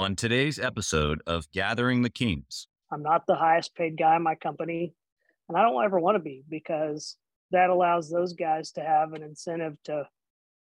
On 0.00 0.16
today's 0.16 0.58
episode 0.58 1.20
of 1.26 1.52
Gathering 1.52 2.00
the 2.00 2.08
Kings, 2.08 2.68
I'm 2.90 3.02
not 3.02 3.26
the 3.26 3.34
highest 3.34 3.74
paid 3.74 3.98
guy 3.98 4.16
in 4.16 4.22
my 4.22 4.34
company, 4.34 4.94
and 5.46 5.58
I 5.58 5.62
don't 5.62 5.84
ever 5.84 6.00
want 6.00 6.14
to 6.14 6.22
be 6.22 6.42
because 6.48 7.18
that 7.50 7.68
allows 7.68 8.08
those 8.08 8.32
guys 8.32 8.72
to 8.72 8.80
have 8.80 9.12
an 9.12 9.22
incentive 9.22 9.76
to 9.84 10.04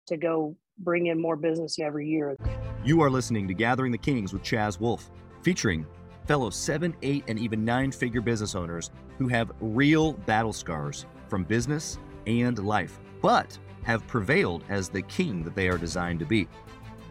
to 0.08 0.18
go 0.18 0.58
bring 0.78 1.06
in 1.06 1.18
more 1.22 1.36
business 1.36 1.78
every 1.78 2.06
year. 2.06 2.36
You 2.84 3.00
are 3.00 3.08
listening 3.08 3.48
to 3.48 3.54
Gathering 3.54 3.92
the 3.92 3.96
Kings 3.96 4.34
with 4.34 4.42
Chaz 4.42 4.78
Wolf, 4.78 5.10
featuring 5.40 5.86
fellow 6.26 6.50
seven, 6.50 6.94
eight, 7.00 7.24
and 7.26 7.38
even 7.38 7.64
nine 7.64 7.92
figure 7.92 8.20
business 8.20 8.54
owners 8.54 8.90
who 9.16 9.26
have 9.28 9.52
real 9.58 10.12
battle 10.12 10.52
scars 10.52 11.06
from 11.28 11.44
business 11.44 11.98
and 12.26 12.58
life, 12.58 13.00
but 13.22 13.58
have 13.84 14.06
prevailed 14.06 14.64
as 14.68 14.90
the 14.90 15.00
king 15.00 15.42
that 15.44 15.54
they 15.54 15.70
are 15.70 15.78
designed 15.78 16.18
to 16.18 16.26
be. 16.26 16.46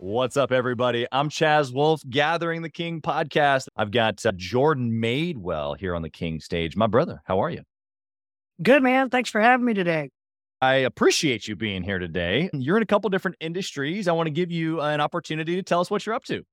What's 0.00 0.36
up, 0.36 0.52
everybody? 0.52 1.08
I'm 1.10 1.28
Chaz 1.28 1.74
Wolf, 1.74 2.00
Gathering 2.08 2.62
the 2.62 2.70
King 2.70 3.00
podcast. 3.00 3.66
I've 3.76 3.90
got 3.90 4.24
uh, 4.24 4.30
Jordan 4.30 4.92
Madewell 4.92 5.76
here 5.76 5.92
on 5.92 6.02
the 6.02 6.08
King 6.08 6.38
stage. 6.38 6.76
My 6.76 6.86
brother, 6.86 7.20
how 7.24 7.40
are 7.40 7.50
you? 7.50 7.62
Good, 8.62 8.84
man. 8.84 9.10
Thanks 9.10 9.28
for 9.28 9.40
having 9.40 9.66
me 9.66 9.74
today. 9.74 10.10
I 10.62 10.74
appreciate 10.74 11.48
you 11.48 11.56
being 11.56 11.82
here 11.82 11.98
today. 11.98 12.48
You're 12.52 12.76
in 12.76 12.84
a 12.84 12.86
couple 12.86 13.10
different 13.10 13.38
industries. 13.40 14.06
I 14.06 14.12
want 14.12 14.28
to 14.28 14.30
give 14.30 14.52
you 14.52 14.80
an 14.80 15.00
opportunity 15.00 15.56
to 15.56 15.64
tell 15.64 15.80
us 15.80 15.90
what 15.90 16.06
you're 16.06 16.14
up 16.14 16.24
to. 16.26 16.44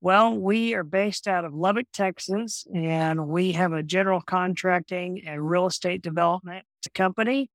Well, 0.00 0.36
we 0.36 0.74
are 0.74 0.82
based 0.82 1.28
out 1.28 1.44
of 1.44 1.54
Lubbock, 1.54 1.86
Texas, 1.92 2.66
and 2.74 3.28
we 3.28 3.52
have 3.52 3.72
a 3.72 3.84
general 3.84 4.20
contracting 4.20 5.22
and 5.24 5.48
real 5.48 5.66
estate 5.66 6.02
development 6.02 6.64
company. 6.96 7.48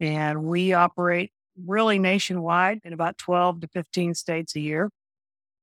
And 0.00 0.44
we 0.44 0.72
operate 0.72 1.32
really 1.66 1.98
nationwide 1.98 2.80
in 2.84 2.92
about 2.92 3.18
12 3.18 3.62
to 3.62 3.68
15 3.68 4.14
states 4.14 4.56
a 4.56 4.60
year. 4.60 4.90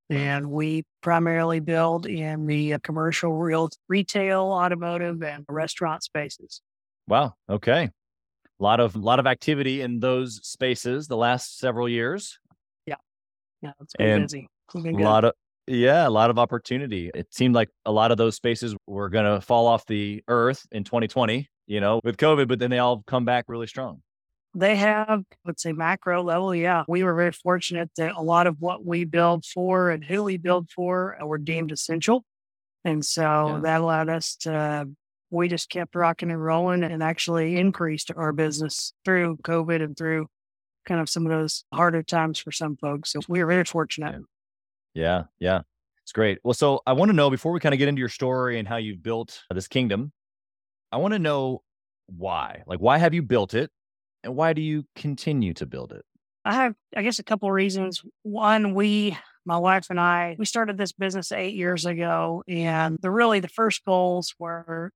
And 0.10 0.52
we 0.52 0.84
primarily 1.02 1.60
build 1.60 2.06
in 2.06 2.46
the 2.46 2.76
uh, 2.76 2.80
commercial, 2.82 3.34
real, 3.34 3.70
retail, 3.90 4.44
automotive, 4.44 5.22
and 5.22 5.44
restaurant 5.50 6.04
spaces. 6.04 6.62
Wow. 7.08 7.34
Okay. 7.50 7.90
A 8.60 8.64
lot 8.64 8.80
of 8.80 8.96
lot 8.96 9.20
of 9.20 9.28
activity 9.28 9.82
in 9.82 10.00
those 10.00 10.40
spaces 10.48 11.08
the 11.08 11.18
last 11.18 11.60
several 11.60 11.90
years. 11.90 12.40
Yeah. 12.86 12.96
Yeah. 13.62 13.72
It's 13.82 13.94
been 13.96 14.10
and 14.10 14.24
busy. 14.24 14.48
It's 14.74 14.84
been 14.84 14.96
a 14.96 15.04
lot 15.04 15.26
of 15.26 15.34
yeah, 15.68 16.08
a 16.08 16.10
lot 16.10 16.30
of 16.30 16.40
opportunity. 16.40 17.12
It 17.14 17.34
seemed 17.34 17.54
like 17.54 17.70
a 17.86 17.92
lot 17.92 18.12
of 18.12 18.18
those 18.18 18.36
spaces 18.36 18.74
were 18.88 19.10
going 19.10 19.26
to 19.26 19.42
fall 19.42 19.68
off 19.68 19.86
the 19.86 20.24
earth 20.30 20.66
in 20.72 20.86
2020, 20.86 21.50
you 21.68 21.82
know, 21.82 22.00
with 22.06 22.16
COVID, 22.16 22.48
but 22.48 22.60
then 22.60 22.70
they 22.70 22.80
all 22.80 23.04
come 23.06 23.26
back 23.26 23.46
really 23.50 23.68
strong. 23.68 24.02
They 24.56 24.76
have, 24.76 25.24
let's 25.46 25.62
say, 25.62 25.72
macro 25.72 26.24
level. 26.24 26.56
Yeah. 26.56 26.84
We 26.88 27.04
were 27.04 27.14
very 27.14 27.32
fortunate 27.32 27.92
that 27.98 28.16
a 28.16 28.22
lot 28.22 28.48
of 28.48 28.58
what 28.60 28.84
we 28.84 29.06
build 29.06 29.46
for 29.46 29.92
and 29.92 30.04
who 30.04 30.24
we 30.24 30.38
build 30.38 30.72
for 30.72 31.18
uh, 31.22 31.26
were 31.26 31.38
deemed 31.38 31.72
essential. 31.72 32.24
And 32.84 33.06
so 33.06 33.22
yeah. 33.22 33.60
that 33.62 33.82
allowed 33.82 34.10
us 34.10 34.36
to, 34.38 34.90
we 35.30 35.48
just 35.48 35.70
kept 35.70 35.96
rocking 35.96 36.32
and 36.32 36.44
rolling 36.44 36.84
and 36.84 37.04
actually 37.04 37.58
increased 37.58 38.12
our 38.16 38.32
business 38.32 38.94
through 39.06 39.38
COVID 39.44 39.84
and 39.84 39.98
through 39.98 40.28
kind 40.86 41.02
of 41.02 41.10
some 41.10 41.26
of 41.26 41.32
those 41.32 41.66
harder 41.74 42.02
times 42.02 42.40
for 42.40 42.52
some 42.52 42.78
folks. 42.78 43.12
So 43.12 43.20
we 43.28 43.40
were 43.40 43.48
very 43.48 43.66
fortunate. 43.66 44.24
Yeah. 44.94 45.24
Yeah. 45.40 45.62
It's 46.04 46.14
great. 46.14 46.40
Well, 46.44 46.54
so 46.54 46.82
I 46.88 46.94
want 46.94 47.10
to 47.10 47.14
know 47.14 47.30
before 47.30 47.52
we 47.52 47.60
kind 47.60 47.74
of 47.74 47.80
get 47.80 47.90
into 47.90 48.00
your 48.00 48.08
story 48.10 48.58
and 48.58 48.68
how 48.68 48.78
you've 48.78 49.04
built 49.04 49.44
this 49.54 49.68
kingdom, 49.68 50.14
I 50.92 50.98
want 50.98 51.14
to 51.14 51.20
know 51.20 51.62
why. 52.08 52.64
Like, 52.66 52.80
why 52.80 52.98
have 52.98 53.14
you 53.14 53.22
built 53.22 53.54
it? 53.54 53.70
And 54.24 54.36
why 54.36 54.54
do 54.54 54.62
you 54.62 54.86
continue 54.96 55.54
to 55.56 55.66
build 55.66 55.92
it? 55.92 56.04
I 56.46 56.54
have, 56.54 56.76
I 56.96 57.02
guess, 57.02 57.20
a 57.20 57.24
couple 57.24 57.50
of 57.50 57.54
reasons. 57.54 58.02
One, 58.24 58.74
we, 58.74 59.18
my 59.46 59.58
wife 59.58 59.88
and 59.90 60.00
I, 60.00 60.36
we 60.40 60.46
started 60.46 60.78
this 60.78 60.94
business 60.94 61.32
eight 61.32 61.56
years 61.56 61.86
ago, 61.86 62.44
and 62.48 62.98
the 63.02 63.12
really 63.12 63.40
the 63.42 63.50
first 63.50 63.84
goals 63.86 64.34
were, 64.40 64.92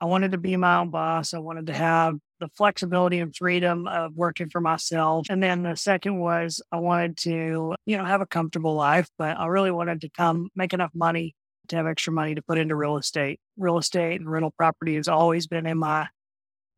I 0.00 0.04
wanted 0.04 0.32
to 0.32 0.38
be 0.38 0.56
my 0.56 0.76
own 0.76 0.90
boss. 0.90 1.34
I 1.34 1.38
wanted 1.38 1.66
to 1.68 1.72
have 1.72 2.14
the 2.38 2.48
flexibility 2.56 3.18
and 3.18 3.34
freedom 3.34 3.88
of 3.88 4.12
working 4.14 4.50
for 4.50 4.60
myself. 4.60 5.26
And 5.30 5.42
then 5.42 5.62
the 5.62 5.74
second 5.74 6.18
was 6.18 6.60
I 6.70 6.76
wanted 6.76 7.16
to, 7.18 7.74
you 7.86 7.96
know, 7.96 8.04
have 8.04 8.20
a 8.20 8.26
comfortable 8.26 8.74
life, 8.74 9.08
but 9.18 9.38
I 9.38 9.46
really 9.46 9.70
wanted 9.70 10.02
to 10.02 10.10
come 10.10 10.50
make 10.54 10.74
enough 10.74 10.92
money 10.94 11.34
to 11.68 11.76
have 11.76 11.86
extra 11.86 12.12
money 12.12 12.34
to 12.34 12.42
put 12.42 12.58
into 12.58 12.76
real 12.76 12.98
estate. 12.98 13.40
Real 13.56 13.78
estate 13.78 14.20
and 14.20 14.30
rental 14.30 14.52
property 14.56 14.96
has 14.96 15.08
always 15.08 15.46
been 15.46 15.66
in 15.66 15.78
my 15.78 16.08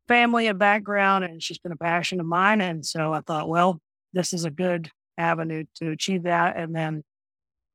family 0.09 0.47
and 0.47 0.59
background, 0.59 1.23
and 1.23 1.41
she's 1.41 1.59
been 1.59 1.71
a 1.71 1.77
passion 1.77 2.19
of 2.19 2.25
mine. 2.25 2.59
And 2.59 2.85
so 2.85 3.13
I 3.13 3.21
thought, 3.21 3.47
well, 3.47 3.79
this 4.11 4.33
is 4.33 4.43
a 4.43 4.49
good 4.49 4.89
avenue 5.17 5.65
to 5.75 5.91
achieve 5.91 6.23
that. 6.23 6.57
And 6.57 6.75
then 6.75 7.03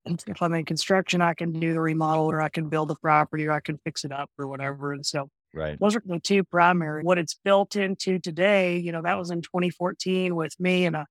if 0.05 0.43
I'm 0.43 0.53
in 0.53 0.65
construction, 0.65 1.23
I 1.23 1.33
can 1.33 1.53
do 1.53 1.73
the 1.73 1.81
remodel 1.81 2.31
or 2.31 2.43
I 2.43 2.49
can 2.49 2.69
build 2.69 2.89
the 2.89 2.97
property 2.97 3.47
or 3.47 3.53
I 3.53 3.61
can 3.61 3.78
fix 3.84 4.05
it 4.05 4.12
up 4.12 4.28
or 4.37 4.47
whatever. 4.47 4.93
And 4.93 5.06
so 5.06 5.31
right. 5.55 5.78
those 5.81 5.97
are 5.97 6.03
the 6.05 6.19
two 6.19 6.44
primary. 6.44 7.03
What 7.03 7.19
it's 7.19 7.39
built 7.43 7.77
into 7.77 8.19
today, 8.19 8.78
you 8.78 8.93
know, 8.93 9.03
that 9.03 9.17
was 9.17 9.31
in 9.31 9.41
2014 9.41 10.34
with 10.34 10.59
me 10.59 10.87
and 10.87 10.97
a 10.97 11.06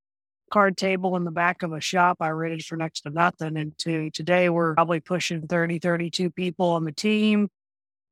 card 0.51 0.78
table 0.78 1.16
in 1.16 1.23
the 1.23 1.31
back 1.31 1.63
of 1.63 1.72
a 1.72 1.81
shop 1.81 2.17
I 2.19 2.29
rented 2.29 2.66
for 2.66 2.75
next 2.75 3.01
to 3.01 3.09
nothing. 3.09 3.57
And 3.57 3.75
to 3.79 4.12
today, 4.12 4.50
we're 4.50 4.75
probably 4.75 5.00
pushing 5.00 5.47
30, 5.47 5.79
32 5.79 6.29
people 6.29 6.67
on 6.67 6.83
the 6.83 6.91
team. 6.91 7.47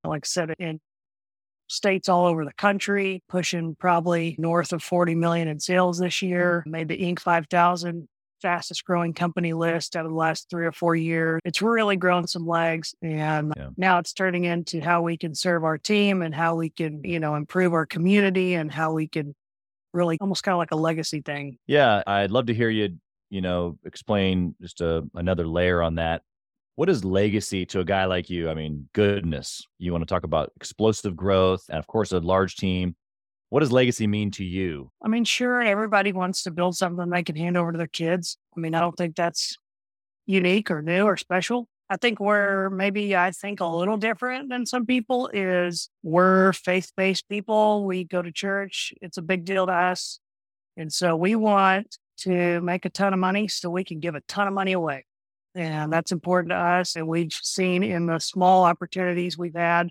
Like 0.04 0.24
I 0.26 0.28
said, 0.28 0.56
in 0.58 0.80
states 1.72 2.10
all 2.10 2.26
over 2.26 2.46
the 2.46 2.54
country, 2.54 3.24
pushing 3.30 3.76
probably 3.76 4.36
north 4.38 4.74
of 4.74 4.84
40 4.84 5.16
million 5.16 5.48
in 5.48 5.60
sales 5.60 6.00
this 6.00 6.22
year. 6.22 6.62
Mm-hmm. 6.62 6.72
Made 6.72 6.88
the 6.90 6.98
Inc. 6.98 7.20
5000 7.20 8.08
fastest 8.42 8.84
growing 8.86 9.14
company 9.14 9.54
list 9.54 9.96
out 9.96 10.06
of 10.06 10.12
the 10.12 10.18
last 10.18 10.50
three 10.50 10.66
or 10.66 10.72
four 10.72 10.96
years. 10.96 11.40
It's 11.46 11.62
really 11.62 11.96
grown 11.96 12.28
some 12.28 12.48
legs. 12.48 12.96
And 13.02 13.54
yeah. 13.56 13.70
now 13.78 14.00
it's 14.00 14.14
turning 14.14 14.46
into 14.46 14.82
how 14.82 15.04
we 15.04 15.16
can 15.16 15.36
serve 15.36 15.64
our 15.64 15.78
team 15.78 16.22
and 16.22 16.34
how 16.34 16.56
we 16.56 16.70
can, 16.70 17.04
you 17.04 17.20
know, 17.20 17.36
improve 17.36 17.74
our 17.74 17.86
community 17.86 18.56
and 18.56 18.72
how 18.72 18.94
we 18.94 19.08
can 19.08 19.36
really 19.94 20.18
almost 20.20 20.44
kind 20.44 20.54
of 20.54 20.60
like 20.60 20.72
a 20.72 20.76
legacy 20.76 21.22
thing. 21.22 21.58
Yeah. 21.68 22.02
I'd 22.08 22.32
love 22.32 22.48
to 22.48 22.54
hear 22.54 22.70
you, 22.70 22.98
you 23.30 23.42
know, 23.42 23.78
explain 23.86 24.56
just 24.60 24.82
a, 24.82 25.04
another 25.14 25.48
layer 25.48 25.82
on 25.82 25.96
that 25.96 26.24
what 26.82 26.90
is 26.90 27.06
legacy 27.06 27.64
to 27.64 27.80
a 27.80 27.86
guy 27.86 28.06
like 28.06 28.28
you? 28.28 28.50
I 28.50 28.56
mean, 28.56 28.90
goodness, 28.94 29.68
you 29.78 29.92
want 29.92 30.02
to 30.02 30.08
talk 30.08 30.24
about 30.24 30.52
explosive 30.56 31.16
growth 31.16 31.64
and, 31.70 31.78
of 31.78 31.86
course, 31.86 32.12
a 32.12 32.20
large 32.20 32.56
team. 32.56 32.96
What 33.50 33.60
does 33.60 33.72
legacy 33.72 34.08
mean 34.08 34.32
to 34.32 34.44
you? 34.44 34.90
I 35.00 35.08
mean, 35.08 35.24
sure, 35.24 35.62
everybody 35.62 36.12
wants 36.12 36.42
to 36.42 36.50
build 36.50 36.76
something 36.76 37.08
they 37.08 37.22
can 37.22 37.36
hand 37.36 37.56
over 37.56 37.72
to 37.72 37.78
their 37.78 37.86
kids. 37.86 38.36
I 38.58 38.62
mean, 38.62 38.74
I 38.74 38.80
don't 38.80 38.98
think 38.98 39.16
that's 39.16 39.58
unique 40.26 40.72
or 40.72 40.82
new 40.82 41.04
or 41.04 41.18
special. 41.18 41.68
I 41.88 41.98
think 41.98 42.20
where 42.20 42.72
maybe 42.72 43.16
I 43.16 43.30
think 43.30 43.60
a 43.60 43.66
little 43.68 43.98
different 43.98 44.50
than 44.50 44.66
some 44.66 44.88
people 44.88 45.30
is 45.32 45.88
we're 46.02 46.52
faith 46.52 46.94
based 46.98 47.30
people. 47.30 47.86
We 47.86 48.06
go 48.06 48.24
to 48.24 48.32
church, 48.32 48.92
it's 49.04 49.20
a 49.20 49.22
big 49.22 49.46
deal 49.46 49.68
to 49.68 49.72
us. 49.72 50.20
And 50.78 50.92
so 50.92 51.16
we 51.16 51.36
want 51.36 51.96
to 52.22 52.60
make 52.62 52.86
a 52.86 52.90
ton 52.90 53.14
of 53.14 53.20
money 53.20 53.50
so 53.50 53.70
we 53.70 53.84
can 53.84 54.00
give 54.00 54.16
a 54.16 54.22
ton 54.22 54.48
of 54.48 54.56
money 54.56 54.72
away. 54.72 55.06
And 55.56 55.74
um, 55.74 55.90
that's 55.90 56.12
important 56.12 56.52
to 56.52 56.58
us. 56.58 56.96
And 56.96 57.08
we've 57.08 57.34
seen 57.34 57.84
in 57.84 58.06
the 58.06 58.20
small 58.20 58.64
opportunities 58.64 59.38
we've 59.38 59.56
had 59.56 59.90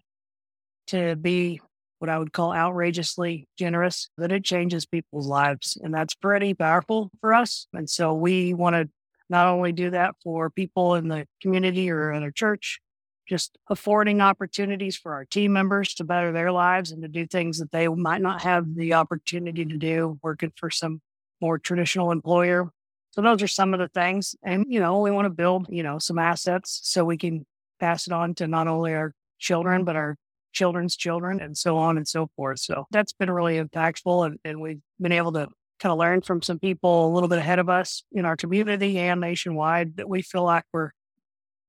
to 0.89 1.17
be 1.17 1.61
what 1.99 2.09
I 2.09 2.19
would 2.19 2.33
call 2.33 2.55
outrageously 2.55 3.47
generous, 3.59 4.09
that 4.17 4.33
it 4.33 4.43
changes 4.43 4.87
people's 4.87 5.27
lives. 5.27 5.79
And 5.83 5.93
that's 5.93 6.15
pretty 6.15 6.55
powerful 6.55 7.11
for 7.21 7.35
us. 7.35 7.67
And 7.75 7.89
so 7.89 8.15
we 8.15 8.55
want 8.55 8.75
to 8.75 8.89
not 9.29 9.47
only 9.47 9.73
do 9.73 9.91
that 9.91 10.15
for 10.25 10.49
people 10.51 10.95
in 10.95 11.09
the 11.09 11.27
community 11.43 11.91
or 11.91 12.11
in 12.11 12.23
our 12.23 12.31
church, 12.31 12.81
just 13.29 13.57
affording 13.69 14.21
opportunities 14.21 14.97
for 14.97 15.13
our 15.13 15.25
team 15.25 15.53
members 15.53 15.95
to 15.95 16.05
better 16.05 16.33
their 16.33 16.51
lives 16.51 16.91
and 16.91 17.03
to 17.03 17.09
do 17.09 17.27
things 17.27 17.59
that 17.59 17.71
they 17.71 17.87
might 17.87 18.23
not 18.23 18.43
have 18.43 18.75
the 18.75 18.95
opportunity 18.95 19.65
to 19.65 19.77
do 19.77 20.19
working 20.23 20.53
for 20.57 20.71
some 20.71 21.01
more 21.41 21.59
traditional 21.59 22.11
employer. 22.11 22.71
So 23.13 23.23
those 23.23 23.43
are 23.43 23.49
some 23.49 23.75
of 23.75 23.81
the 23.81 23.89
things. 23.89 24.37
And, 24.43 24.65
you 24.69 24.81
know, 24.81 25.01
we 25.01 25.11
want 25.11 25.27
to 25.27 25.31
build, 25.31 25.67
you 25.69 25.83
know, 25.83 25.99
some 25.99 26.19
assets 26.19 26.81
so 26.85 27.05
we 27.05 27.17
can 27.17 27.45
pass 27.81 28.07
it 28.07 28.13
on 28.13 28.35
to 28.37 28.47
not 28.47 28.69
only 28.69 28.95
our 28.95 29.15
children, 29.39 29.85
but 29.85 29.97
our 29.97 30.17
children's 30.53 30.97
children 30.97 31.41
and 31.41 31.57
so 31.57 31.77
on 31.77 31.97
and 31.97 32.07
so 32.07 32.29
forth. 32.37 32.61
So 32.61 32.87
that's 32.91 33.13
been 33.13 33.31
really 33.31 33.59
impactful. 33.61 34.27
And, 34.27 34.39
and 34.45 34.61
we've 34.61 34.81
been 35.01 35.13
able 35.13 35.33
to 35.33 35.49
kind 35.81 35.93
of 35.93 35.99
learn 35.99 36.21
from 36.21 36.43
some 36.43 36.59
people 36.59 37.07
a 37.07 37.13
little 37.13 37.29
bit 37.29 37.39
ahead 37.39 37.59
of 37.59 37.69
us 37.69 38.05
in 38.13 38.25
our 38.25 38.37
community 38.37 38.99
and 38.99 39.21
nationwide 39.21 39.97
that 39.97 40.09
we 40.09 40.23
feel 40.23 40.45
like 40.45 40.65
we're 40.73 40.91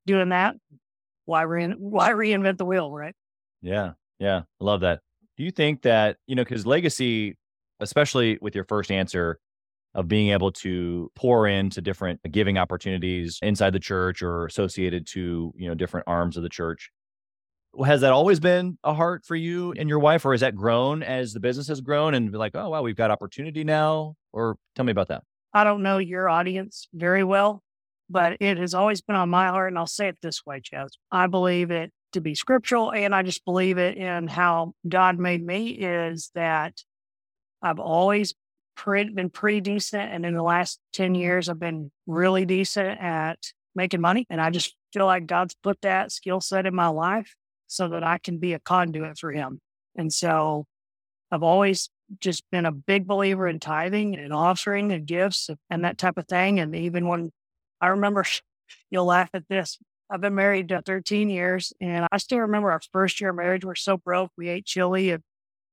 doing 0.05 0.29
that. 0.29 0.55
Why, 1.25 1.43
re- 1.43 1.75
why 1.77 2.11
reinvent 2.11 2.57
the 2.57 2.65
wheel, 2.65 2.91
right? 2.91 3.15
Yeah. 3.61 3.93
Yeah. 4.19 4.41
I 4.59 4.63
love 4.63 4.81
that. 4.81 4.99
Do 5.37 5.43
you 5.43 5.51
think 5.51 5.83
that, 5.83 6.17
you 6.27 6.35
know, 6.35 6.43
because 6.43 6.65
legacy, 6.65 7.37
especially 7.79 8.37
with 8.41 8.53
your 8.53 8.65
first 8.65 8.91
answer 8.91 9.39
of 9.93 10.07
being 10.07 10.29
able 10.29 10.51
to 10.51 11.11
pour 11.15 11.47
into 11.47 11.81
different 11.81 12.19
giving 12.31 12.57
opportunities 12.57 13.39
inside 13.41 13.73
the 13.73 13.79
church 13.79 14.21
or 14.21 14.45
associated 14.45 15.05
to, 15.07 15.53
you 15.57 15.67
know, 15.67 15.75
different 15.75 16.07
arms 16.07 16.37
of 16.37 16.43
the 16.43 16.49
church, 16.49 16.89
has 17.85 18.01
that 18.01 18.11
always 18.11 18.39
been 18.39 18.77
a 18.83 18.93
heart 18.93 19.25
for 19.25 19.35
you 19.35 19.73
and 19.73 19.89
your 19.89 19.99
wife, 19.99 20.25
or 20.25 20.33
has 20.33 20.41
that 20.41 20.55
grown 20.55 21.03
as 21.03 21.33
the 21.33 21.39
business 21.39 21.67
has 21.67 21.81
grown 21.81 22.13
and 22.13 22.33
like, 22.33 22.55
oh, 22.55 22.69
wow, 22.69 22.81
we've 22.81 22.95
got 22.95 23.11
opportunity 23.11 23.63
now? 23.63 24.15
Or 24.33 24.55
tell 24.75 24.85
me 24.85 24.91
about 24.91 25.09
that. 25.09 25.23
I 25.53 25.63
don't 25.63 25.83
know 25.83 25.97
your 25.97 26.29
audience 26.29 26.87
very 26.93 27.23
well, 27.23 27.61
but 28.09 28.37
it 28.39 28.57
has 28.57 28.73
always 28.73 29.01
been 29.01 29.15
on 29.15 29.29
my 29.29 29.47
heart. 29.47 29.71
And 29.71 29.77
I'll 29.77 29.87
say 29.87 30.07
it 30.07 30.17
this 30.21 30.45
way, 30.45 30.61
Chaz. 30.61 30.89
I 31.11 31.27
believe 31.27 31.71
it 31.71 31.91
to 32.13 32.21
be 32.21 32.35
scriptural, 32.35 32.91
and 32.91 33.15
I 33.15 33.23
just 33.23 33.45
believe 33.45 33.77
it 33.77 33.97
in 33.97 34.27
how 34.27 34.73
God 34.87 35.17
made 35.17 35.45
me 35.45 35.69
is 35.69 36.31
that 36.35 36.81
I've 37.61 37.79
always 37.79 38.33
pretty, 38.81 39.11
been 39.11 39.29
pretty 39.29 39.61
decent. 39.61 40.11
And 40.11 40.25
in 40.25 40.33
the 40.33 40.41
last 40.41 40.79
10 40.93 41.13
years, 41.13 41.49
I've 41.49 41.59
been 41.59 41.91
really 42.07 42.45
decent 42.45 42.99
at 42.99 43.37
making 43.75 44.01
money. 44.01 44.25
And 44.29 44.41
I 44.41 44.49
just 44.49 44.75
feel 44.91 45.05
like 45.05 45.27
God's 45.27 45.55
put 45.61 45.79
that 45.81 46.11
skill 46.11 46.41
set 46.41 46.65
in 46.65 46.73
my 46.73 46.87
life 46.87 47.35
so 47.67 47.89
that 47.89 48.03
I 48.03 48.17
can 48.17 48.39
be 48.39 48.53
a 48.53 48.59
conduit 48.59 49.19
for 49.19 49.31
him. 49.31 49.59
And 49.95 50.11
so 50.11 50.65
I've 51.31 51.43
always 51.43 51.91
just 52.19 52.43
been 52.51 52.65
a 52.65 52.71
big 52.71 53.05
believer 53.05 53.47
in 53.47 53.59
tithing 53.59 54.17
and 54.17 54.33
offering 54.33 54.91
and 54.91 55.05
gifts 55.05 55.51
and 55.69 55.85
that 55.85 55.99
type 55.99 56.17
of 56.17 56.27
thing. 56.27 56.59
And 56.59 56.75
even 56.75 57.07
when 57.07 57.31
I 57.79 57.89
remember, 57.89 58.25
you'll 58.89 59.05
laugh 59.05 59.29
at 59.35 59.47
this. 59.47 59.77
I've 60.09 60.21
been 60.21 60.35
married 60.35 60.71
uh, 60.71 60.81
13 60.83 61.29
years 61.29 61.71
and 61.79 62.07
I 62.11 62.17
still 62.17 62.39
remember 62.39 62.71
our 62.71 62.81
first 62.91 63.21
year 63.21 63.29
of 63.29 63.35
marriage. 63.35 63.63
We're 63.63 63.75
so 63.75 63.97
broke. 63.97 64.31
We 64.37 64.49
ate 64.49 64.65
chili 64.65 65.11
and, 65.11 65.23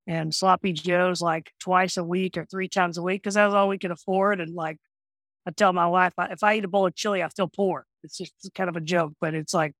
and 0.08 0.34
sloppy 0.34 0.72
joes 0.72 1.22
like 1.22 1.52
twice 1.60 1.96
a 1.96 2.02
week 2.02 2.36
or 2.36 2.44
three 2.46 2.68
times 2.68 2.98
a 2.98 3.02
week 3.02 3.22
because 3.22 3.34
that 3.34 3.46
was 3.46 3.54
all 3.54 3.68
we 3.68 3.78
could 3.78 3.92
afford. 3.92 4.40
And 4.40 4.54
like 4.54 4.78
I 5.46 5.52
tell 5.52 5.72
my 5.72 5.86
wife, 5.86 6.14
if 6.18 6.42
I 6.42 6.56
eat 6.56 6.64
a 6.64 6.68
bowl 6.68 6.86
of 6.86 6.96
chili, 6.96 7.22
I 7.22 7.28
feel 7.28 7.48
poor. 7.48 7.84
It's 8.02 8.18
just 8.18 8.32
kind 8.56 8.68
of 8.68 8.76
a 8.76 8.80
joke, 8.80 9.12
but 9.20 9.34
it's 9.34 9.54
like 9.54 9.74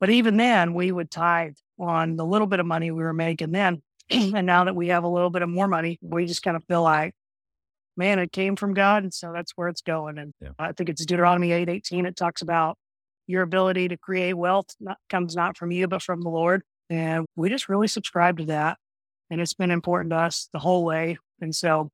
but 0.00 0.10
even 0.10 0.36
then, 0.36 0.74
we 0.74 0.92
would 0.92 1.10
tithe 1.10 1.56
on 1.78 2.16
the 2.16 2.24
little 2.24 2.46
bit 2.46 2.60
of 2.60 2.66
money 2.66 2.90
we 2.90 3.02
were 3.02 3.12
making 3.12 3.52
then. 3.52 3.82
and 4.10 4.46
now 4.46 4.64
that 4.64 4.76
we 4.76 4.88
have 4.88 5.04
a 5.04 5.08
little 5.08 5.30
bit 5.30 5.42
of 5.42 5.48
more 5.48 5.68
money, 5.68 5.98
we 6.00 6.26
just 6.26 6.42
kind 6.42 6.56
of 6.56 6.64
feel 6.64 6.82
like, 6.82 7.14
man, 7.96 8.18
it 8.18 8.32
came 8.32 8.56
from 8.56 8.74
God. 8.74 9.02
And 9.02 9.12
so 9.12 9.32
that's 9.34 9.52
where 9.56 9.68
it's 9.68 9.82
going. 9.82 10.18
And 10.18 10.32
yeah. 10.40 10.50
I 10.58 10.72
think 10.72 10.88
it's 10.88 11.04
Deuteronomy 11.04 11.52
8 11.52 11.68
18. 11.68 12.06
It 12.06 12.16
talks 12.16 12.42
about 12.42 12.76
your 13.26 13.42
ability 13.42 13.88
to 13.88 13.96
create 13.96 14.34
wealth 14.34 14.68
not, 14.80 14.98
comes 15.10 15.34
not 15.34 15.56
from 15.56 15.72
you, 15.72 15.88
but 15.88 16.02
from 16.02 16.22
the 16.22 16.30
Lord. 16.30 16.62
And 16.88 17.26
we 17.36 17.50
just 17.50 17.68
really 17.68 17.88
subscribe 17.88 18.38
to 18.38 18.44
that. 18.46 18.78
And 19.30 19.40
it's 19.40 19.54
been 19.54 19.70
important 19.70 20.10
to 20.10 20.16
us 20.16 20.48
the 20.52 20.58
whole 20.58 20.84
way. 20.84 21.18
And 21.40 21.54
so 21.54 21.90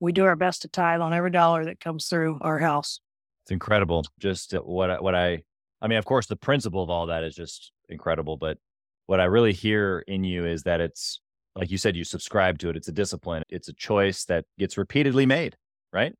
we 0.00 0.12
do 0.12 0.24
our 0.24 0.36
best 0.36 0.62
to 0.62 0.68
tithe 0.68 1.00
on 1.00 1.12
every 1.12 1.30
dollar 1.30 1.64
that 1.66 1.80
comes 1.80 2.06
through 2.06 2.38
our 2.40 2.58
house. 2.58 3.00
It's 3.44 3.50
incredible. 3.50 4.04
Just 4.18 4.52
what 4.52 5.02
what 5.02 5.14
I 5.14 5.42
I 5.80 5.88
mean, 5.88 5.98
of 5.98 6.04
course, 6.04 6.26
the 6.26 6.36
principle 6.36 6.82
of 6.82 6.90
all 6.90 7.06
that 7.06 7.22
is 7.22 7.34
just 7.34 7.72
incredible. 7.88 8.36
But 8.36 8.58
what 9.06 9.20
I 9.20 9.24
really 9.24 9.52
hear 9.52 10.02
in 10.06 10.24
you 10.24 10.46
is 10.46 10.64
that 10.64 10.80
it's, 10.80 11.20
like 11.54 11.70
you 11.70 11.78
said, 11.78 11.96
you 11.96 12.04
subscribe 12.04 12.58
to 12.58 12.70
it. 12.70 12.76
It's 12.76 12.88
a 12.88 12.92
discipline, 12.92 13.42
it's 13.48 13.68
a 13.68 13.72
choice 13.72 14.24
that 14.24 14.44
gets 14.58 14.76
repeatedly 14.76 15.26
made, 15.26 15.56
right? 15.92 16.14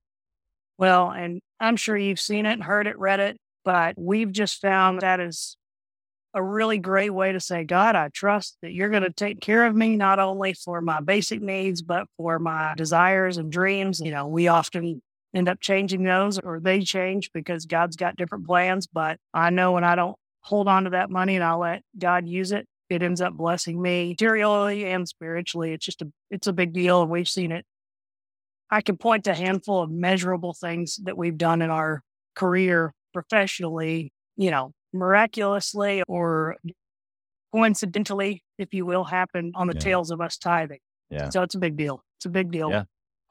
Well, 0.79 1.11
and 1.11 1.41
I'm 1.59 1.77
sure 1.77 1.97
you've 1.97 2.21
seen 2.21 2.47
it, 2.47 2.63
heard 2.63 2.87
it, 2.87 2.99
read 2.99 3.21
it, 3.21 3.39
but 3.65 3.95
we've 3.99 4.31
just 4.31 4.61
found 4.61 5.01
that 5.01 5.21
is 5.21 5.57
a 6.37 6.43
really 6.43 6.77
great 6.77 7.11
way 7.11 7.33
to 7.33 7.41
say, 7.41 7.65
God, 7.65 7.97
I 7.97 8.09
trust 8.09 8.59
that 8.61 8.73
you're 8.73 8.91
going 8.91 9.03
to 9.03 9.11
take 9.11 9.41
care 9.41 9.65
of 9.65 9.75
me, 9.75 9.97
not 9.97 10.19
only 10.19 10.53
for 10.53 10.83
my 10.83 11.01
basic 11.01 11.41
needs, 11.41 11.81
but 11.81 12.07
for 12.19 12.39
my 12.39 12.75
desires 12.77 13.39
and 13.39 13.51
dreams. 13.51 14.01
You 14.01 14.11
know, 14.11 14.27
we 14.27 14.47
often 14.47 15.01
end 15.35 15.49
up 15.49 15.61
changing 15.61 16.05
those 16.05 16.39
or 16.39 16.61
they 16.61 16.83
change 16.83 17.33
because 17.33 17.65
God's 17.65 17.97
got 17.97 18.17
different 18.17 18.47
plans. 18.47 18.87
But 18.87 19.19
I 19.33 19.49
know 19.49 19.73
when 19.73 19.83
I 19.83 19.95
don't 19.95 20.15
hold 20.43 20.69
on 20.69 20.85
to 20.85 20.91
that 20.91 21.09
money 21.09 21.37
and 21.37 21.45
I 21.45 21.55
let 21.55 21.83
God 21.99 22.29
use 22.29 22.53
it, 22.53 22.69
it 22.91 23.03
ends 23.03 23.23
up 23.23 23.33
blessing 23.33 23.81
me 23.81 24.11
materially 24.11 24.85
and 24.85 25.09
spiritually. 25.09 25.73
It's 25.73 25.87
just 25.87 26.03
a 26.03 26.13
it's 26.31 26.47
a 26.47 26.53
big 26.53 26.75
deal. 26.75 27.01
And 27.01 27.11
we've 27.11 27.29
seen 27.29 27.51
it. 27.51 27.65
I 28.71 28.83
can 28.83 28.99
point 28.99 29.25
to 29.25 29.31
a 29.31 29.35
handful 29.35 29.83
of 29.83 29.91
measurable 29.91 30.53
things 30.53 30.97
that 31.05 31.17
we've 31.17 31.39
done 31.39 31.63
in 31.63 31.71
our 31.71 32.03
career 32.35 32.93
professionally, 33.15 34.13
you 34.37 34.51
know, 34.51 34.73
miraculously 34.99 36.03
or 36.09 36.57
coincidentally, 37.53 38.43
if 38.59 38.75
you 38.75 38.85
will, 38.87 39.05
happen 39.05 39.53
on 39.55 39.67
the 39.67 39.75
yeah. 39.75 39.81
tails 39.81 40.11
of 40.11 40.21
us 40.21 40.37
tithing. 40.37 40.81
Yeah. 41.11 41.31
So 41.31 41.43
it's 41.43 41.55
a 41.55 41.59
big 41.59 41.77
deal. 41.77 42.03
It's 42.19 42.27
a 42.27 42.31
big 42.31 42.51
deal. 42.51 42.71
Yeah. 42.71 42.85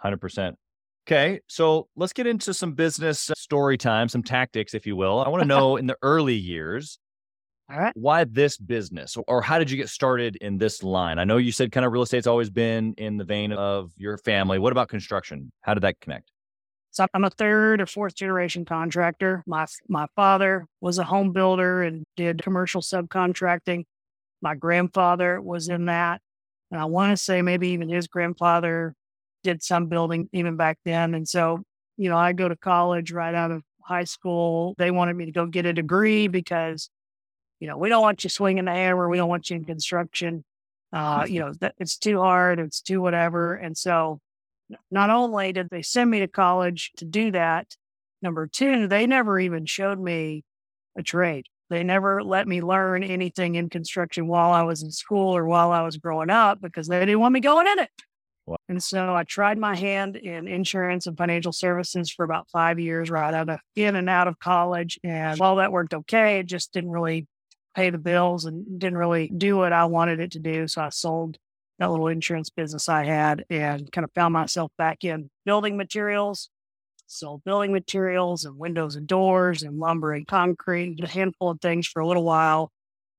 100%. 0.04 0.54
Okay, 1.08 1.40
so 1.48 1.88
let's 1.96 2.14
get 2.14 2.26
into 2.26 2.52
some 2.52 2.74
business 2.74 3.30
story 3.36 3.78
time, 3.78 4.10
some 4.10 4.24
tactics, 4.24 4.74
if 4.74 4.88
you 4.88 4.96
will. 4.96 5.24
I 5.24 5.30
want 5.30 5.44
to 5.44 5.48
know 5.56 5.76
in 5.78 5.86
the 5.86 5.98
early 6.02 6.34
years, 6.34 6.98
all 7.70 7.80
right. 7.80 7.94
Why 7.96 8.26
this 8.26 8.58
business 8.58 9.18
or 9.28 9.42
how 9.42 9.58
did 9.58 9.72
you 9.72 9.78
get 9.78 9.90
started 9.90 10.36
in 10.36 10.60
this 10.60 10.84
line? 10.84 11.18
I 11.18 11.24
know 11.24 11.38
you 11.38 11.52
said 11.52 11.72
kind 11.72 11.86
of 11.86 11.92
real 11.92 12.04
estate's 12.04 12.28
always 12.28 12.52
been 12.52 12.94
in 12.98 13.18
the 13.18 13.24
vein 13.24 13.52
of 13.54 13.92
your 13.98 14.20
family. 14.20 14.60
What 14.60 14.72
about 14.72 14.88
construction? 14.88 15.52
How 15.62 15.74
did 15.74 15.82
that 15.82 16.00
connect? 16.00 16.30
So 16.96 17.06
I'm 17.14 17.26
a 17.26 17.30
third 17.30 17.82
or 17.82 17.86
fourth 17.86 18.16
generation 18.16 18.64
contractor. 18.64 19.44
My 19.46 19.66
my 19.90 20.08
father 20.16 20.66
was 20.80 20.98
a 20.98 21.04
home 21.04 21.34
builder 21.34 21.84
and 21.84 22.06
did 22.16 22.42
commercial 22.42 22.82
subcontracting. 22.82 23.84
My 24.42 24.56
grandfather 24.56 25.42
was 25.42 25.68
in 25.68 25.88
that. 25.88 26.22
And 26.72 26.80
I 26.80 26.86
want 26.86 27.12
to 27.12 27.22
say 27.22 27.42
maybe 27.42 27.68
even 27.70 27.90
his 27.90 28.08
grandfather 28.08 28.96
did 29.44 29.62
some 29.62 29.88
building 29.88 30.30
even 30.32 30.56
back 30.56 30.78
then. 30.86 31.16
And 31.16 31.28
so, 31.28 31.64
you 31.98 32.08
know, 32.08 32.18
I 32.18 32.32
go 32.32 32.48
to 32.48 32.56
college 32.56 33.12
right 33.12 33.36
out 33.36 33.52
of 33.52 33.62
high 33.82 34.06
school. 34.06 34.74
They 34.78 34.90
wanted 34.90 35.18
me 35.18 35.26
to 35.26 35.34
go 35.34 35.48
get 35.48 35.66
a 35.66 35.74
degree 35.74 36.30
because, 36.30 36.90
you 37.60 37.68
know, 37.68 37.78
we 37.78 37.90
don't 37.90 38.04
want 38.04 38.24
you 38.24 38.30
swinging 38.30 38.66
the 38.66 38.72
hammer. 38.72 39.10
We 39.10 39.18
don't 39.18 39.28
want 39.30 39.50
you 39.50 39.58
in 39.58 39.66
construction. 39.66 40.46
Uh, 40.94 41.26
you 41.28 41.42
know, 41.42 41.52
it's 41.78 41.98
too 41.98 42.22
hard. 42.22 42.58
It's 42.58 42.80
too 42.80 43.02
whatever. 43.02 43.56
And 43.56 43.78
so, 43.78 44.22
not 44.92 45.10
only 45.10 45.54
did 45.54 45.70
they 45.70 45.82
send 45.82 46.10
me 46.10 46.20
to 46.20 46.28
college 46.28 46.92
to 46.98 47.06
do 47.06 47.32
that, 47.32 47.76
number 48.22 48.48
two, 48.48 48.88
they 48.88 49.06
never 49.08 49.40
even 49.40 49.66
showed 49.66 50.00
me 50.00 50.44
a 50.98 51.04
trade. 51.04 51.46
They 51.70 51.84
never 51.84 52.24
let 52.24 52.48
me 52.48 52.62
learn 52.62 53.04
anything 53.04 53.56
in 53.56 53.70
construction 53.70 54.28
while 54.28 54.52
I 54.52 54.64
was 54.64 54.84
in 54.84 54.92
school 54.92 55.36
or 55.36 55.46
while 55.46 55.72
I 55.72 55.82
was 55.82 55.98
growing 55.98 56.30
up 56.30 56.62
because 56.62 56.88
they 56.88 57.00
didn't 57.00 57.20
want 57.20 57.34
me 57.34 57.40
going 57.40 57.68
in 57.68 57.80
it. 57.80 57.90
Wow. 58.46 58.58
And 58.70 58.84
so 58.84 59.16
I 59.16 59.24
tried 59.24 59.58
my 59.58 59.76
hand 59.76 60.16
in 60.16 60.48
insurance 60.48 61.08
and 61.08 61.18
financial 61.18 61.52
services 61.52 62.12
for 62.12 62.24
about 62.24 62.48
five 62.52 62.80
years, 62.80 63.10
right 63.10 63.34
out 63.34 63.50
of 63.50 63.60
in 63.76 63.96
and 63.96 64.08
out 64.08 64.28
of 64.28 64.38
college. 64.38 65.00
And 65.04 65.40
while 65.40 65.56
that 65.56 65.72
worked 65.72 65.96
okay, 65.96 66.40
it 66.40 66.46
just 66.46 66.72
didn't 66.72 66.92
really 66.92 67.26
pay 67.76 67.90
the 67.90 67.98
bills 67.98 68.46
and 68.46 68.80
didn't 68.80 69.00
really 69.00 69.32
do 69.36 69.58
what 69.58 69.74
I 69.74 69.86
wanted 69.86 70.20
it 70.20 70.32
to 70.32 70.40
do. 70.40 70.68
So 70.68 70.82
I 70.82 70.90
sold 70.90 71.38
that 71.80 71.92
little 71.92 72.08
insurance 72.08 72.50
business 72.50 72.88
I 72.90 73.04
had 73.06 73.46
and 73.50 73.92
kind 73.92 74.06
of 74.06 74.12
found 74.14 74.34
myself 74.34 74.72
back 74.78 75.04
in 75.04 75.30
building 75.46 75.78
materials, 75.78 76.50
sold 77.08 77.44
building 77.44 77.72
materials 77.74 78.46
and 78.46 78.58
windows 78.58 78.96
and 78.96 79.08
doors 79.08 79.64
and 79.64 79.78
lumber 79.80 80.14
and 80.14 80.26
concrete, 80.28 81.04
a 81.04 81.08
handful 81.08 81.50
of 81.50 81.60
things 81.62 81.88
for 81.88 82.02
a 82.02 82.08
little 82.08 82.24
while 82.24 82.72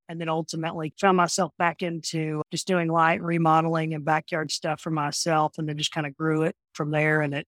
and 0.08 0.20
then 0.20 0.28
ultimately 0.28 0.94
found 1.00 1.16
myself 1.16 1.52
back 1.58 1.82
into 1.82 2.42
just 2.50 2.66
doing 2.66 2.88
light 2.88 3.22
remodeling 3.22 3.94
and 3.94 4.04
backyard 4.04 4.50
stuff 4.50 4.80
for 4.80 4.90
myself 4.90 5.54
and 5.58 5.68
then 5.68 5.76
just 5.78 5.92
kind 5.92 6.06
of 6.06 6.16
grew 6.16 6.42
it 6.42 6.54
from 6.74 6.90
there 6.90 7.22
and 7.22 7.34
it 7.34 7.46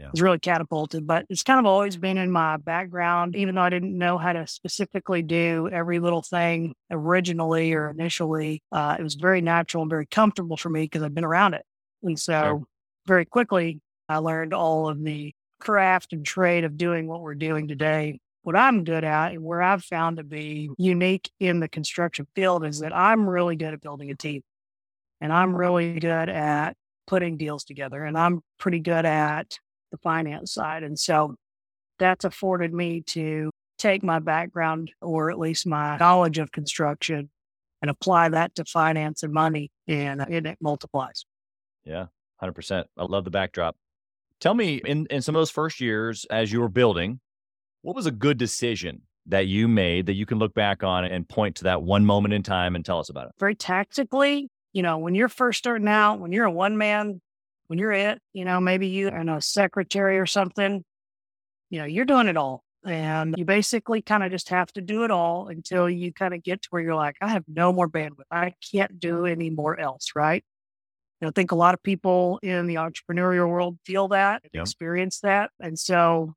yeah. 0.00 0.10
was 0.10 0.22
really 0.22 0.38
catapulted 0.38 1.06
but 1.06 1.26
it's 1.28 1.42
kind 1.42 1.58
of 1.58 1.66
always 1.66 1.96
been 1.96 2.18
in 2.18 2.30
my 2.30 2.56
background 2.56 3.36
even 3.36 3.54
though 3.54 3.60
i 3.62 3.70
didn't 3.70 3.96
know 3.96 4.18
how 4.18 4.32
to 4.32 4.46
specifically 4.46 5.22
do 5.22 5.68
every 5.72 5.98
little 5.98 6.22
thing 6.22 6.74
originally 6.90 7.72
or 7.72 7.90
initially 7.90 8.62
uh, 8.72 8.96
it 8.98 9.02
was 9.02 9.14
very 9.14 9.40
natural 9.40 9.82
and 9.82 9.90
very 9.90 10.06
comfortable 10.06 10.56
for 10.56 10.70
me 10.70 10.82
because 10.82 11.02
i've 11.02 11.14
been 11.14 11.24
around 11.24 11.54
it 11.54 11.64
and 12.02 12.18
so 12.18 12.42
sure. 12.42 12.62
very 13.06 13.24
quickly 13.24 13.80
i 14.08 14.16
learned 14.16 14.54
all 14.54 14.88
of 14.88 15.02
the 15.02 15.32
craft 15.60 16.12
and 16.12 16.24
trade 16.24 16.64
of 16.64 16.76
doing 16.76 17.06
what 17.06 17.20
we're 17.20 17.34
doing 17.34 17.68
today 17.68 18.18
what 18.42 18.56
I'm 18.56 18.84
good 18.84 19.04
at 19.04 19.32
and 19.32 19.42
where 19.42 19.62
I've 19.62 19.84
found 19.84 20.16
to 20.16 20.24
be 20.24 20.70
unique 20.78 21.30
in 21.40 21.60
the 21.60 21.68
construction 21.68 22.26
field 22.34 22.64
is 22.64 22.80
that 22.80 22.94
I'm 22.94 23.28
really 23.28 23.56
good 23.56 23.74
at 23.74 23.80
building 23.80 24.10
a 24.10 24.14
team 24.14 24.42
and 25.20 25.32
I'm 25.32 25.54
really 25.54 25.98
good 26.00 26.28
at 26.28 26.74
putting 27.06 27.36
deals 27.36 27.64
together 27.64 28.02
and 28.02 28.16
I'm 28.16 28.40
pretty 28.58 28.80
good 28.80 29.04
at 29.04 29.58
the 29.90 29.98
finance 29.98 30.54
side. 30.54 30.82
And 30.82 30.98
so 30.98 31.36
that's 31.98 32.24
afforded 32.24 32.72
me 32.72 33.02
to 33.08 33.50
take 33.78 34.02
my 34.02 34.18
background 34.18 34.90
or 35.00 35.30
at 35.30 35.38
least 35.38 35.66
my 35.66 35.96
knowledge 35.96 36.38
of 36.38 36.52
construction 36.52 37.30
and 37.82 37.90
apply 37.90 38.28
that 38.28 38.54
to 38.54 38.64
finance 38.64 39.22
and 39.22 39.32
money 39.32 39.70
and, 39.88 40.20
and 40.20 40.46
it 40.46 40.58
multiplies. 40.60 41.24
Yeah, 41.84 42.06
100%. 42.42 42.84
I 42.96 43.04
love 43.04 43.24
the 43.24 43.30
backdrop. 43.30 43.76
Tell 44.40 44.54
me 44.54 44.80
in, 44.84 45.06
in 45.10 45.22
some 45.22 45.34
of 45.34 45.40
those 45.40 45.50
first 45.50 45.80
years 45.80 46.26
as 46.30 46.52
you 46.52 46.60
were 46.60 46.68
building, 46.68 47.20
what 47.82 47.96
was 47.96 48.06
a 48.06 48.10
good 48.10 48.38
decision 48.38 49.02
that 49.26 49.46
you 49.46 49.68
made 49.68 50.06
that 50.06 50.14
you 50.14 50.26
can 50.26 50.38
look 50.38 50.54
back 50.54 50.82
on 50.82 51.04
and 51.04 51.28
point 51.28 51.56
to 51.56 51.64
that 51.64 51.82
one 51.82 52.04
moment 52.04 52.34
in 52.34 52.42
time 52.42 52.74
and 52.74 52.84
tell 52.84 52.98
us 52.98 53.08
about 53.08 53.26
it? 53.26 53.32
Very 53.38 53.54
tactically, 53.54 54.48
you 54.72 54.82
know, 54.82 54.98
when 54.98 55.14
you're 55.14 55.28
first 55.28 55.58
starting 55.58 55.88
out, 55.88 56.20
when 56.20 56.32
you're 56.32 56.46
a 56.46 56.50
one 56.50 56.76
man, 56.76 57.20
when 57.70 57.78
you're 57.78 57.92
it, 57.92 58.18
you 58.32 58.44
know, 58.44 58.58
maybe 58.58 58.88
you 58.88 59.06
and 59.06 59.30
a 59.30 59.40
secretary 59.40 60.18
or 60.18 60.26
something, 60.26 60.84
you 61.70 61.78
know, 61.78 61.84
you're 61.84 62.04
doing 62.04 62.26
it 62.26 62.36
all. 62.36 62.64
And 62.84 63.32
you 63.38 63.44
basically 63.44 64.02
kind 64.02 64.24
of 64.24 64.32
just 64.32 64.48
have 64.48 64.72
to 64.72 64.80
do 64.80 65.04
it 65.04 65.12
all 65.12 65.46
until 65.46 65.88
you 65.88 66.12
kind 66.12 66.34
of 66.34 66.42
get 66.42 66.62
to 66.62 66.68
where 66.70 66.82
you're 66.82 66.96
like, 66.96 67.14
I 67.20 67.28
have 67.28 67.44
no 67.46 67.72
more 67.72 67.88
bandwidth. 67.88 68.24
I 68.28 68.54
can't 68.72 68.98
do 68.98 69.24
any 69.24 69.50
more 69.50 69.78
else. 69.78 70.08
Right. 70.16 70.42
You 71.20 71.26
know, 71.26 71.28
I 71.28 71.32
think 71.32 71.52
a 71.52 71.54
lot 71.54 71.74
of 71.74 71.82
people 71.84 72.40
in 72.42 72.66
the 72.66 72.74
entrepreneurial 72.74 73.48
world 73.48 73.78
feel 73.86 74.08
that, 74.08 74.42
experience 74.52 75.20
that. 75.20 75.52
And 75.60 75.78
so 75.78 76.34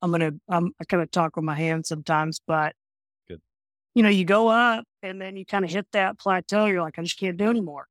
I'm 0.00 0.12
going 0.12 0.20
to, 0.20 0.40
I'm, 0.48 0.72
I 0.80 0.84
kind 0.84 1.02
of 1.02 1.10
talk 1.10 1.36
with 1.36 1.44
my 1.44 1.56
hands 1.56 1.88
sometimes, 1.88 2.40
but 2.46 2.72
Good. 3.28 3.42
you 3.94 4.02
know, 4.02 4.08
you 4.08 4.24
go 4.24 4.48
up 4.48 4.84
and 5.02 5.20
then 5.20 5.36
you 5.36 5.44
kind 5.44 5.66
of 5.66 5.70
hit 5.70 5.88
that 5.92 6.18
plateau. 6.18 6.64
You're 6.64 6.80
like, 6.80 6.98
I 6.98 7.02
just 7.02 7.20
can't 7.20 7.36
do 7.36 7.50
anymore. 7.50 7.86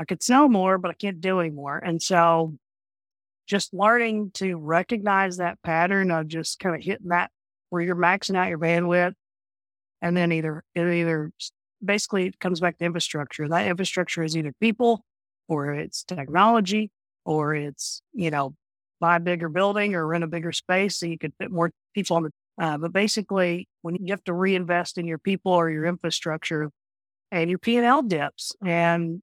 I 0.00 0.04
could 0.06 0.22
sell 0.22 0.48
more, 0.48 0.78
but 0.78 0.90
I 0.90 0.94
can't 0.94 1.20
do 1.20 1.40
anymore. 1.40 1.76
And 1.76 2.00
so 2.00 2.56
just 3.46 3.74
learning 3.74 4.30
to 4.32 4.56
recognize 4.56 5.36
that 5.36 5.62
pattern 5.62 6.10
of 6.10 6.26
just 6.26 6.58
kind 6.58 6.74
of 6.74 6.82
hitting 6.82 7.08
that 7.08 7.30
where 7.68 7.82
you're 7.82 7.94
maxing 7.94 8.34
out 8.34 8.48
your 8.48 8.58
bandwidth. 8.58 9.12
And 10.00 10.16
then 10.16 10.32
either, 10.32 10.64
it 10.74 10.86
either 10.86 11.30
basically 11.84 12.28
it 12.28 12.40
comes 12.40 12.60
back 12.60 12.78
to 12.78 12.84
infrastructure. 12.86 13.46
That 13.46 13.66
infrastructure 13.66 14.22
is 14.22 14.38
either 14.38 14.54
people 14.58 15.04
or 15.48 15.74
it's 15.74 16.02
technology 16.04 16.90
or 17.26 17.54
it's, 17.54 18.00
you 18.14 18.30
know, 18.30 18.54
buy 19.00 19.16
a 19.16 19.20
bigger 19.20 19.50
building 19.50 19.94
or 19.94 20.06
rent 20.06 20.24
a 20.24 20.28
bigger 20.28 20.52
space 20.52 20.96
so 20.96 21.04
you 21.04 21.18
could 21.18 21.34
fit 21.38 21.50
more 21.50 21.72
people 21.94 22.16
on 22.16 22.22
the 22.22 22.30
uh, 22.58 22.76
but 22.78 22.92
basically 22.92 23.68
when 23.82 23.96
you 23.96 24.12
have 24.12 24.24
to 24.24 24.32
reinvest 24.32 24.96
in 24.96 25.06
your 25.06 25.18
people 25.18 25.52
or 25.52 25.70
your 25.70 25.84
infrastructure 25.84 26.70
and 27.30 27.50
your 27.50 27.58
P&L 27.58 28.00
dips 28.00 28.52
and. 28.64 29.20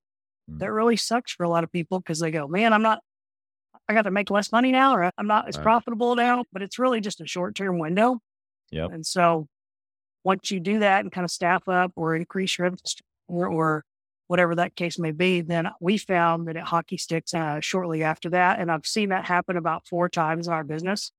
That 0.47 0.71
really 0.71 0.95
sucks 0.95 1.31
for 1.31 1.43
a 1.43 1.49
lot 1.49 1.63
of 1.63 1.71
people 1.71 1.99
because 1.99 2.19
they 2.19 2.31
go, 2.31 2.47
man, 2.47 2.73
I'm 2.73 2.81
not, 2.81 2.99
I 3.89 3.93
got 3.93 4.03
to 4.03 4.11
make 4.11 4.29
less 4.29 4.51
money 4.51 4.71
now 4.71 4.95
or 4.95 5.11
I'm 5.17 5.27
not 5.27 5.47
as 5.47 5.57
right. 5.57 5.63
profitable 5.63 6.15
now, 6.15 6.45
but 6.51 6.61
it's 6.61 6.79
really 6.79 7.01
just 7.01 7.21
a 7.21 7.27
short 7.27 7.55
term 7.55 7.79
window. 7.79 8.19
Yeah. 8.71 8.87
And 8.91 9.05
so 9.05 9.47
once 10.23 10.51
you 10.51 10.59
do 10.59 10.79
that 10.79 11.01
and 11.01 11.11
kind 11.11 11.25
of 11.25 11.31
staff 11.31 11.67
up 11.67 11.91
or 11.95 12.15
increase 12.15 12.57
your 12.57 12.67
infrastructure 12.67 13.03
or, 13.27 13.47
or 13.47 13.83
whatever 14.27 14.55
that 14.55 14.75
case 14.75 14.99
may 14.99 15.11
be, 15.11 15.41
then 15.41 15.69
we 15.79 15.97
found 15.97 16.47
that 16.47 16.57
it 16.57 16.63
hockey 16.63 16.97
sticks 16.97 17.33
uh, 17.33 17.59
shortly 17.61 18.03
after 18.03 18.29
that. 18.29 18.59
And 18.59 18.71
I've 18.71 18.85
seen 18.85 19.09
that 19.09 19.25
happen 19.25 19.57
about 19.57 19.87
four 19.87 20.09
times 20.09 20.47
in 20.47 20.53
our 20.53 20.63
business. 20.63 21.11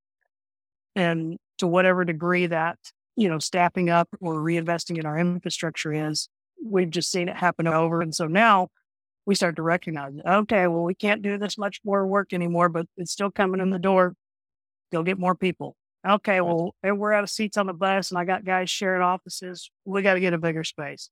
And 0.94 1.38
to 1.58 1.66
whatever 1.66 2.04
degree 2.04 2.46
that, 2.46 2.78
you 3.16 3.28
know, 3.28 3.38
staffing 3.38 3.88
up 3.88 4.08
or 4.20 4.34
reinvesting 4.34 4.98
in 4.98 5.06
our 5.06 5.18
infrastructure 5.18 5.92
is, 5.92 6.28
we've 6.62 6.90
just 6.90 7.10
seen 7.10 7.28
it 7.28 7.36
happen 7.36 7.66
over. 7.66 8.02
And 8.02 8.14
so 8.14 8.26
now 8.26 8.68
we 9.28 9.36
start 9.36 9.54
to 9.56 9.62
recognize, 9.62 10.12
okay, 10.26 10.66
well, 10.66 10.82
we 10.82 10.94
can't 10.94 11.22
do 11.22 11.38
this 11.38 11.56
much 11.56 11.80
more 11.84 12.04
work 12.04 12.32
anymore, 12.32 12.68
but 12.68 12.86
it's 12.96 13.12
still 13.12 13.30
coming 13.30 13.60
in 13.60 13.70
the 13.70 13.78
door. 13.78 14.14
Go 14.90 15.04
get 15.04 15.18
more 15.18 15.36
people. 15.36 15.76
Okay, 16.08 16.40
well, 16.40 16.74
we're 16.82 17.12
out 17.12 17.22
of 17.24 17.30
seats 17.30 17.56
on 17.56 17.66
the 17.66 17.72
bus 17.72 18.10
and 18.10 18.18
I 18.18 18.24
got 18.24 18.44
guys 18.44 18.70
sharing 18.70 19.02
offices. 19.02 19.70
We 19.84 20.02
got 20.02 20.14
to 20.14 20.20
get 20.20 20.32
a 20.32 20.38
bigger 20.38 20.64
space 20.64 21.10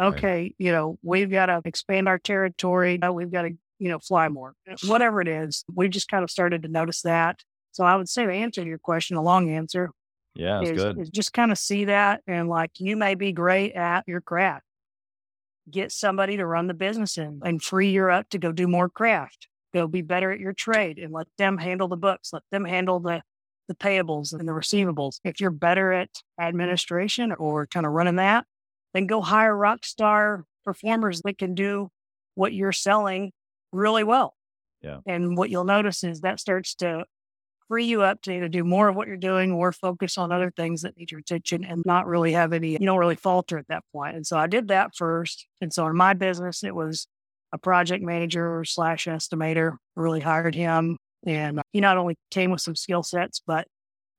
okay, 0.00 0.42
right. 0.42 0.54
you 0.58 0.72
know, 0.72 0.98
we've 1.02 1.30
got 1.30 1.46
to 1.46 1.60
expand 1.64 2.08
our 2.08 2.18
territory. 2.18 2.98
We've 3.12 3.30
got 3.30 3.42
to, 3.42 3.50
you 3.78 3.88
know, 3.88 3.98
fly 3.98 4.28
more, 4.28 4.54
whatever 4.86 5.20
it 5.20 5.28
is. 5.28 5.64
We 5.74 5.88
just 5.88 6.08
kind 6.08 6.24
of 6.24 6.30
started 6.30 6.62
to 6.62 6.68
notice 6.68 7.02
that. 7.02 7.40
So 7.72 7.84
I 7.84 7.96
would 7.96 8.08
say 8.08 8.24
to 8.24 8.32
answer 8.32 8.62
to 8.62 8.68
your 8.68 8.78
question, 8.78 9.16
a 9.16 9.22
long 9.22 9.50
answer. 9.50 9.90
Yeah, 10.34 10.60
is, 10.60 10.82
good. 10.82 10.98
Is 10.98 11.10
just 11.10 11.32
kind 11.32 11.50
of 11.50 11.58
see 11.58 11.86
that 11.86 12.20
and 12.26 12.48
like 12.48 12.72
you 12.78 12.96
may 12.96 13.14
be 13.14 13.32
great 13.32 13.72
at 13.72 14.04
your 14.06 14.20
craft. 14.20 14.65
Get 15.70 15.92
somebody 15.92 16.36
to 16.36 16.46
run 16.46 16.68
the 16.68 16.74
business 16.74 17.18
in 17.18 17.40
and 17.44 17.62
free 17.62 17.90
you 17.90 18.08
up 18.10 18.28
to 18.30 18.38
go 18.38 18.52
do 18.52 18.68
more 18.68 18.88
craft. 18.88 19.48
Go 19.74 19.88
be 19.88 20.02
better 20.02 20.30
at 20.30 20.40
your 20.40 20.52
trade 20.52 20.98
and 20.98 21.12
let 21.12 21.26
them 21.38 21.58
handle 21.58 21.88
the 21.88 21.96
books. 21.96 22.32
Let 22.32 22.42
them 22.50 22.64
handle 22.64 23.00
the 23.00 23.22
the 23.68 23.74
payables 23.74 24.32
and 24.32 24.46
the 24.46 24.52
receivables. 24.52 25.18
If 25.24 25.40
you're 25.40 25.50
better 25.50 25.92
at 25.92 26.10
administration 26.40 27.32
or 27.32 27.66
kind 27.66 27.84
of 27.84 27.92
running 27.92 28.16
that, 28.16 28.46
then 28.94 29.06
go 29.06 29.20
hire 29.20 29.56
rock 29.56 29.84
star 29.84 30.44
performers 30.64 31.22
that 31.22 31.38
can 31.38 31.54
do 31.54 31.90
what 32.34 32.52
you're 32.52 32.72
selling 32.72 33.32
really 33.72 34.04
well. 34.04 34.34
Yeah. 34.82 34.98
And 35.06 35.36
what 35.36 35.50
you'll 35.50 35.64
notice 35.64 36.04
is 36.04 36.20
that 36.20 36.38
starts 36.38 36.74
to 36.76 37.04
free 37.68 37.84
you 37.84 38.02
up 38.02 38.22
to 38.22 38.32
either 38.32 38.48
do 38.48 38.64
more 38.64 38.88
of 38.88 38.96
what 38.96 39.08
you're 39.08 39.16
doing 39.16 39.52
or 39.52 39.72
focus 39.72 40.18
on 40.18 40.32
other 40.32 40.50
things 40.50 40.82
that 40.82 40.96
need 40.96 41.10
your 41.10 41.20
attention 41.20 41.64
and 41.64 41.82
not 41.84 42.06
really 42.06 42.32
have 42.32 42.52
any, 42.52 42.72
you 42.72 42.78
don't 42.86 42.98
really 42.98 43.16
falter 43.16 43.58
at 43.58 43.68
that 43.68 43.84
point. 43.92 44.16
And 44.16 44.26
so 44.26 44.36
I 44.38 44.46
did 44.46 44.68
that 44.68 44.94
first. 44.96 45.46
And 45.60 45.72
so 45.72 45.86
in 45.86 45.96
my 45.96 46.14
business, 46.14 46.62
it 46.62 46.74
was 46.74 47.06
a 47.52 47.58
project 47.58 48.04
manager 48.04 48.64
slash 48.64 49.06
estimator, 49.06 49.76
really 49.94 50.20
hired 50.20 50.54
him. 50.54 50.98
And 51.26 51.58
uh, 51.58 51.62
he 51.72 51.80
not 51.80 51.96
only 51.96 52.16
came 52.30 52.50
with 52.50 52.60
some 52.60 52.76
skill 52.76 53.02
sets, 53.02 53.40
but 53.46 53.66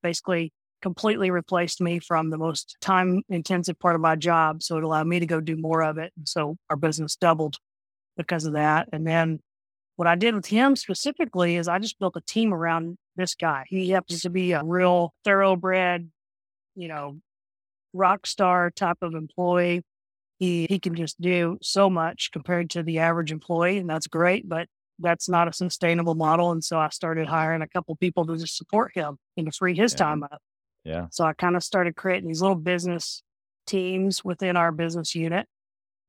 basically 0.03 0.51
completely 0.81 1.31
replaced 1.31 1.81
me 1.81 1.99
from 1.99 2.29
the 2.29 2.37
most 2.37 2.77
time 2.81 3.21
intensive 3.29 3.79
part 3.79 3.95
of 3.95 4.01
my 4.01 4.15
job. 4.15 4.61
So 4.61 4.77
it 4.77 4.83
allowed 4.83 5.07
me 5.07 5.19
to 5.19 5.25
go 5.25 5.39
do 5.39 5.57
more 5.57 5.81
of 5.83 5.97
it. 5.97 6.11
And 6.17 6.27
so 6.27 6.57
our 6.69 6.75
business 6.75 7.15
doubled 7.15 7.57
because 8.15 8.45
of 8.45 8.53
that. 8.53 8.89
And 8.91 9.05
then 9.05 9.39
what 9.95 10.07
I 10.07 10.15
did 10.15 10.35
with 10.35 10.45
him 10.45 10.75
specifically 10.75 11.55
is 11.55 11.67
I 11.67 11.79
just 11.79 11.99
built 11.99 12.15
a 12.15 12.21
team 12.21 12.53
around 12.53 12.97
this 13.17 13.35
guy. 13.35 13.65
He 13.67 13.89
happens 13.89 14.21
to 14.21 14.29
be 14.29 14.53
a 14.53 14.63
real 14.63 15.13
thoroughbred, 15.23 16.09
you 16.75 16.87
know, 16.87 17.19
rock 17.93 18.25
star 18.25 18.71
type 18.71 18.97
of 19.01 19.13
employee. 19.15 19.81
He 20.39 20.67
he 20.69 20.79
can 20.79 20.95
just 20.95 21.19
do 21.19 21.57
so 21.61 21.89
much 21.89 22.29
compared 22.31 22.69
to 22.71 22.83
the 22.83 22.99
average 22.99 23.31
employee, 23.31 23.77
and 23.77 23.89
that's 23.89 24.07
great. 24.07 24.47
But 24.47 24.67
that's 24.99 25.29
not 25.29 25.47
a 25.47 25.53
sustainable 25.53 26.15
model. 26.15 26.51
And 26.51 26.63
so 26.63 26.79
I 26.79 26.89
started 26.89 27.27
hiring 27.27 27.61
a 27.61 27.67
couple 27.67 27.95
people 27.95 28.25
to 28.25 28.37
just 28.37 28.57
support 28.57 28.91
him 28.95 29.17
and 29.35 29.45
to 29.45 29.51
free 29.51 29.75
his 29.75 29.93
yeah. 29.93 29.97
time 29.97 30.23
up. 30.23 30.41
Yeah. 30.83 31.07
So 31.11 31.25
I 31.25 31.33
kind 31.33 31.55
of 31.55 31.63
started 31.63 31.95
creating 31.95 32.27
these 32.27 32.41
little 32.41 32.55
business 32.55 33.21
teams 33.65 34.23
within 34.23 34.57
our 34.57 34.71
business 34.71 35.13
unit. 35.13 35.45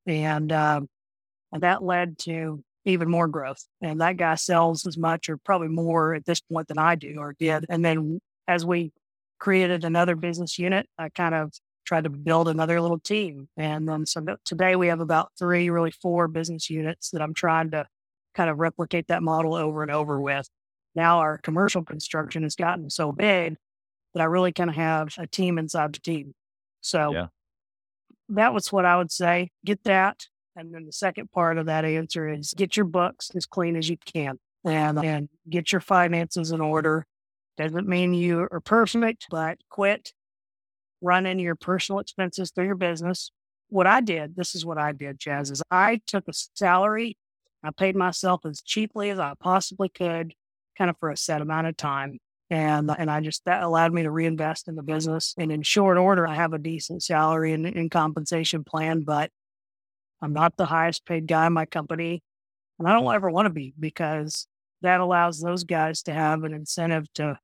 And, 0.07 0.51
um, 0.53 0.89
and 1.53 1.63
that 1.63 1.83
led 1.83 2.19
to 2.21 2.63
even 2.89 3.11
more 3.11 3.29
growth. 3.29 3.65
And 3.81 4.01
that 4.01 4.17
guy 4.17 4.35
sells 4.35 4.87
as 4.87 4.97
much 4.97 5.29
or 5.29 5.37
probably 5.37 5.69
more 5.69 6.15
at 6.15 6.25
this 6.25 6.41
point 6.41 6.69
than 6.69 6.79
I 6.79 6.95
do 6.95 7.17
or 7.19 7.35
did. 7.39 7.67
And 7.69 7.85
then 7.85 8.21
as 8.47 8.65
we 8.65 8.93
created 9.39 9.85
another 9.85 10.17
business 10.17 10.59
unit, 10.59 10.89
I 10.99 11.11
kind 11.11 11.35
of 11.35 11.53
tried 11.85 12.05
to 12.05 12.11
build 12.11 12.49
another 12.49 12.81
little 12.81 12.99
team. 12.99 13.49
And 13.57 13.89
then 13.89 14.05
so 14.07 14.25
today 14.45 14.77
we 14.77 14.89
have 14.89 15.01
about 15.01 15.31
three, 15.39 15.71
really 15.71 15.91
four 15.91 16.29
business 16.29 16.69
units 16.69 17.11
that 17.11 17.23
I'm 17.23 17.35
trying 17.35 17.71
to 17.71 17.87
kind 18.35 18.51
of 18.51 18.59
replicate 18.59 19.09
that 19.09 19.23
model 19.23 19.55
over 19.55 19.83
and 19.83 19.91
over 19.91 20.21
with. 20.21 20.49
Now 20.95 21.19
our 21.19 21.39
commercial 21.39 21.83
construction 21.83 22.43
has 22.43 22.57
gotten 22.57 22.91
so 22.91 23.13
big 23.13 23.57
that 24.15 24.21
I 24.21 24.25
really 24.25 24.53
kind 24.53 24.71
of 24.71 24.77
have 24.77 25.15
a 25.19 25.27
team 25.27 25.59
inside 25.59 25.95
the 25.95 26.01
team. 26.01 26.35
So 26.81 27.13
yeah. 27.13 27.27
that 28.31 28.53
was 28.53 28.73
what 28.73 28.85
I 28.85 28.97
would 28.97 29.13
say. 29.13 29.51
Get 29.65 29.85
that. 29.85 30.27
And 30.59 30.75
then 30.75 30.87
the 30.87 30.93
second 30.93 31.31
part 31.31 31.57
of 31.57 31.67
that 31.67 31.85
answer 31.85 32.29
is 32.29 32.53
get 32.53 32.77
your 32.77 32.85
books 32.85 33.31
as 33.37 33.47
clean 33.47 33.77
as 33.77 33.89
you 33.89 33.97
can 33.97 34.41
and, 34.65 34.99
and 34.99 35.29
get 35.49 35.71
your 35.71 35.81
finances 35.81 36.51
in 36.51 36.61
order. 36.61 37.07
Doesn't 37.57 37.87
mean 37.87 38.13
you 38.13 38.49
are 38.51 38.61
perfect, 38.61 39.27
but 39.31 39.59
quit 39.71 40.13
running 41.01 41.39
your 41.39 41.55
personal 41.55 42.01
expenses 42.01 42.51
through 42.51 42.67
your 42.67 42.75
business. 42.75 43.31
What 43.69 43.87
I 43.87 44.01
did, 44.01 44.35
this 44.35 44.57
is 44.57 44.67
what 44.67 44.79
I 44.79 44.91
did, 44.91 45.21
Chaz, 45.21 45.53
is 45.53 45.63
I 45.71 46.01
took 46.09 46.27
a 46.27 46.33
salary. 46.33 47.17
I 47.63 47.71
paid 47.71 47.95
myself 47.95 48.45
as 48.45 48.61
cheaply 48.61 49.11
as 49.11 49.21
I 49.21 49.35
possibly 49.39 49.89
could, 49.89 50.35
kind 50.77 50.91
of 50.91 50.97
for 50.99 51.11
a 51.11 51.17
set 51.17 51.41
amount 51.41 51.69
of 51.69 51.77
time. 51.77 52.19
And, 52.51 52.91
and 52.99 53.09
I 53.09 53.21
just, 53.21 53.45
that 53.45 53.63
allowed 53.63 53.93
me 53.93 54.03
to 54.03 54.11
reinvest 54.11 54.67
in 54.67 54.75
the 54.75 54.83
business. 54.83 55.35
And 55.39 55.53
in 55.53 55.63
short 55.63 55.99
order, 55.99 56.27
I 56.27 56.35
have 56.35 56.53
a 56.53 56.59
decent 56.59 57.05
salary 57.05 57.53
and, 57.53 57.65
and 57.65 57.91
compensation 57.93 58.65
plan, 58.65 59.03
but 59.03 59.31
I'm 60.21 60.33
not 60.33 60.57
the 60.57 60.67
highest 60.67 61.07
paid 61.07 61.27
guy 61.27 61.47
in 61.47 61.53
my 61.53 61.67
company. 61.67 62.23
And 62.79 62.89
I 62.89 62.93
don't 62.93 63.15
ever 63.15 63.31
want 63.31 63.47
to 63.47 63.51
be 63.51 63.75
because 63.79 64.47
that 64.83 65.01
allows 65.01 65.41
those 65.41 65.65
guys 65.65 66.03
to 66.03 66.13
have 66.13 66.45
an 66.45 66.55
incentive 66.55 67.13
to, 67.15 67.39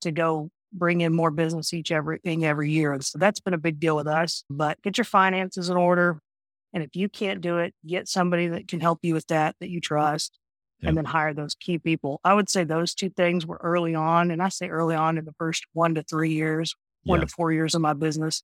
to 0.00 0.12
go 0.12 0.50
bring 0.72 1.00
in 1.00 1.14
more 1.14 1.30
business 1.30 1.72
each 1.72 1.92
everything 1.92 2.44
every 2.44 2.70
year. 2.70 2.92
And 2.92 3.04
so 3.04 3.18
that's 3.18 3.40
been 3.40 3.54
a 3.54 3.58
big 3.58 3.78
deal 3.78 3.96
with 3.96 4.06
us. 4.06 4.44
But 4.50 4.82
get 4.82 4.98
your 4.98 5.04
finances 5.04 5.68
in 5.68 5.76
order. 5.76 6.20
And 6.72 6.82
if 6.82 6.94
you 6.94 7.08
can't 7.08 7.40
do 7.40 7.58
it, 7.58 7.74
get 7.86 8.08
somebody 8.08 8.48
that 8.48 8.68
can 8.68 8.80
help 8.80 8.98
you 9.02 9.14
with 9.14 9.26
that, 9.28 9.56
that 9.60 9.70
you 9.70 9.80
trust 9.80 10.38
and 10.82 10.96
then 10.96 11.04
hire 11.04 11.32
those 11.32 11.54
key 11.54 11.78
people. 11.78 12.20
I 12.22 12.34
would 12.34 12.50
say 12.50 12.64
those 12.64 12.94
two 12.94 13.08
things 13.08 13.46
were 13.46 13.60
early 13.62 13.94
on. 13.94 14.30
And 14.30 14.42
I 14.42 14.48
say 14.50 14.68
early 14.68 14.94
on 14.94 15.16
in 15.16 15.24
the 15.24 15.34
first 15.38 15.64
one 15.72 15.94
to 15.94 16.02
three 16.02 16.32
years, 16.32 16.74
one 17.04 17.20
yeah. 17.20 17.24
to 17.24 17.32
four 17.32 17.52
years 17.52 17.74
of 17.74 17.80
my 17.80 17.94
business. 17.94 18.42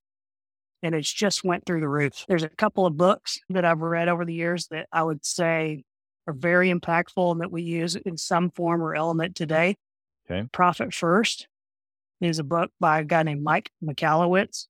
And 0.83 0.93
it's 0.93 1.11
just 1.11 1.43
went 1.43 1.65
through 1.65 1.79
the 1.79 1.89
roof. 1.89 2.25
There's 2.27 2.43
a 2.43 2.49
couple 2.49 2.85
of 2.85 2.97
books 2.97 3.39
that 3.49 3.65
I've 3.65 3.79
read 3.79 4.09
over 4.09 4.25
the 4.25 4.33
years 4.33 4.67
that 4.67 4.87
I 4.91 5.01
would 5.01 5.25
say 5.25 5.83
are 6.27 6.33
very 6.33 6.71
impactful 6.71 7.31
and 7.31 7.41
that 7.41 7.51
we 7.51 7.63
use 7.63 7.95
in 7.95 8.17
some 8.17 8.51
form 8.51 8.83
or 8.83 8.93
element 8.93 9.35
today. 9.35 9.77
Okay. 10.29 10.47
Profit 10.51 10.93
First 10.93 11.47
is 12.21 12.39
a 12.39 12.43
book 12.43 12.71
by 12.79 12.99
a 12.99 13.03
guy 13.03 13.23
named 13.23 13.43
Mike 13.43 13.71
Michalowicz. 13.83 14.67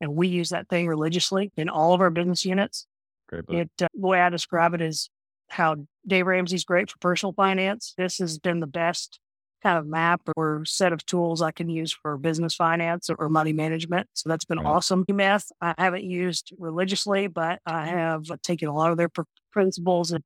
And 0.00 0.14
we 0.14 0.28
use 0.28 0.50
that 0.50 0.68
thing 0.68 0.86
religiously 0.86 1.50
in 1.56 1.68
all 1.68 1.94
of 1.94 2.00
our 2.00 2.10
business 2.10 2.44
units. 2.44 2.86
Great 3.28 3.46
book. 3.46 3.56
It, 3.56 3.70
uh, 3.82 3.88
the 3.94 4.06
way 4.06 4.20
I 4.20 4.28
describe 4.28 4.74
it 4.74 4.82
is 4.82 5.08
how 5.48 5.76
Dave 6.06 6.26
Ramsey's 6.26 6.64
great 6.64 6.90
for 6.90 6.98
personal 6.98 7.32
finance. 7.32 7.94
This 7.96 8.18
has 8.18 8.38
been 8.38 8.60
the 8.60 8.66
best 8.66 9.20
kind 9.62 9.78
of 9.78 9.86
map 9.86 10.20
or 10.36 10.64
set 10.64 10.92
of 10.92 11.04
tools 11.06 11.40
I 11.40 11.52
can 11.52 11.68
use 11.68 11.92
for 11.92 12.16
business 12.16 12.54
finance 12.54 13.08
or 13.10 13.28
money 13.28 13.52
management. 13.52 14.08
So 14.14 14.28
that's 14.28 14.44
been 14.44 14.58
Right. 14.58 14.66
awesome. 14.66 15.04
Myth 15.08 15.50
I 15.60 15.74
haven't 15.78 16.04
used 16.04 16.52
religiously, 16.58 17.28
but 17.28 17.60
I 17.64 17.86
mm-hmm. 17.86 17.96
have 17.96 18.42
taken 18.42 18.68
a 18.68 18.74
lot 18.74 18.90
of 18.90 18.96
their 18.96 19.08
pr- 19.08 19.22
principles 19.52 20.10
and 20.10 20.24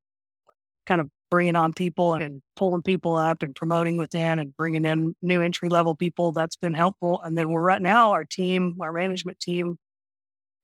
kind 0.87 1.01
of 1.01 1.11
bringing 1.31 1.57
on 1.57 1.73
people 1.73 2.15
and 2.15 2.41
pulling 2.55 2.83
people 2.83 3.17
up 3.17 3.43
and 3.43 3.55
promoting 3.55 3.97
within 3.97 4.39
and 4.39 4.57
bringing 4.57 4.85
in 4.85 5.15
new 5.23 5.43
entry 5.43 5.69
level 5.69 5.95
people. 5.95 6.33
That's 6.33 6.57
been 6.57 6.75
helpful. 6.75 7.21
And 7.23 7.37
then 7.37 7.51
we're 7.51 7.63
right 7.63 7.83
now, 7.83 8.13
our 8.13 8.25
team, 8.25 8.77
our 8.81 8.93
management 8.93 9.41
team, 9.41 9.77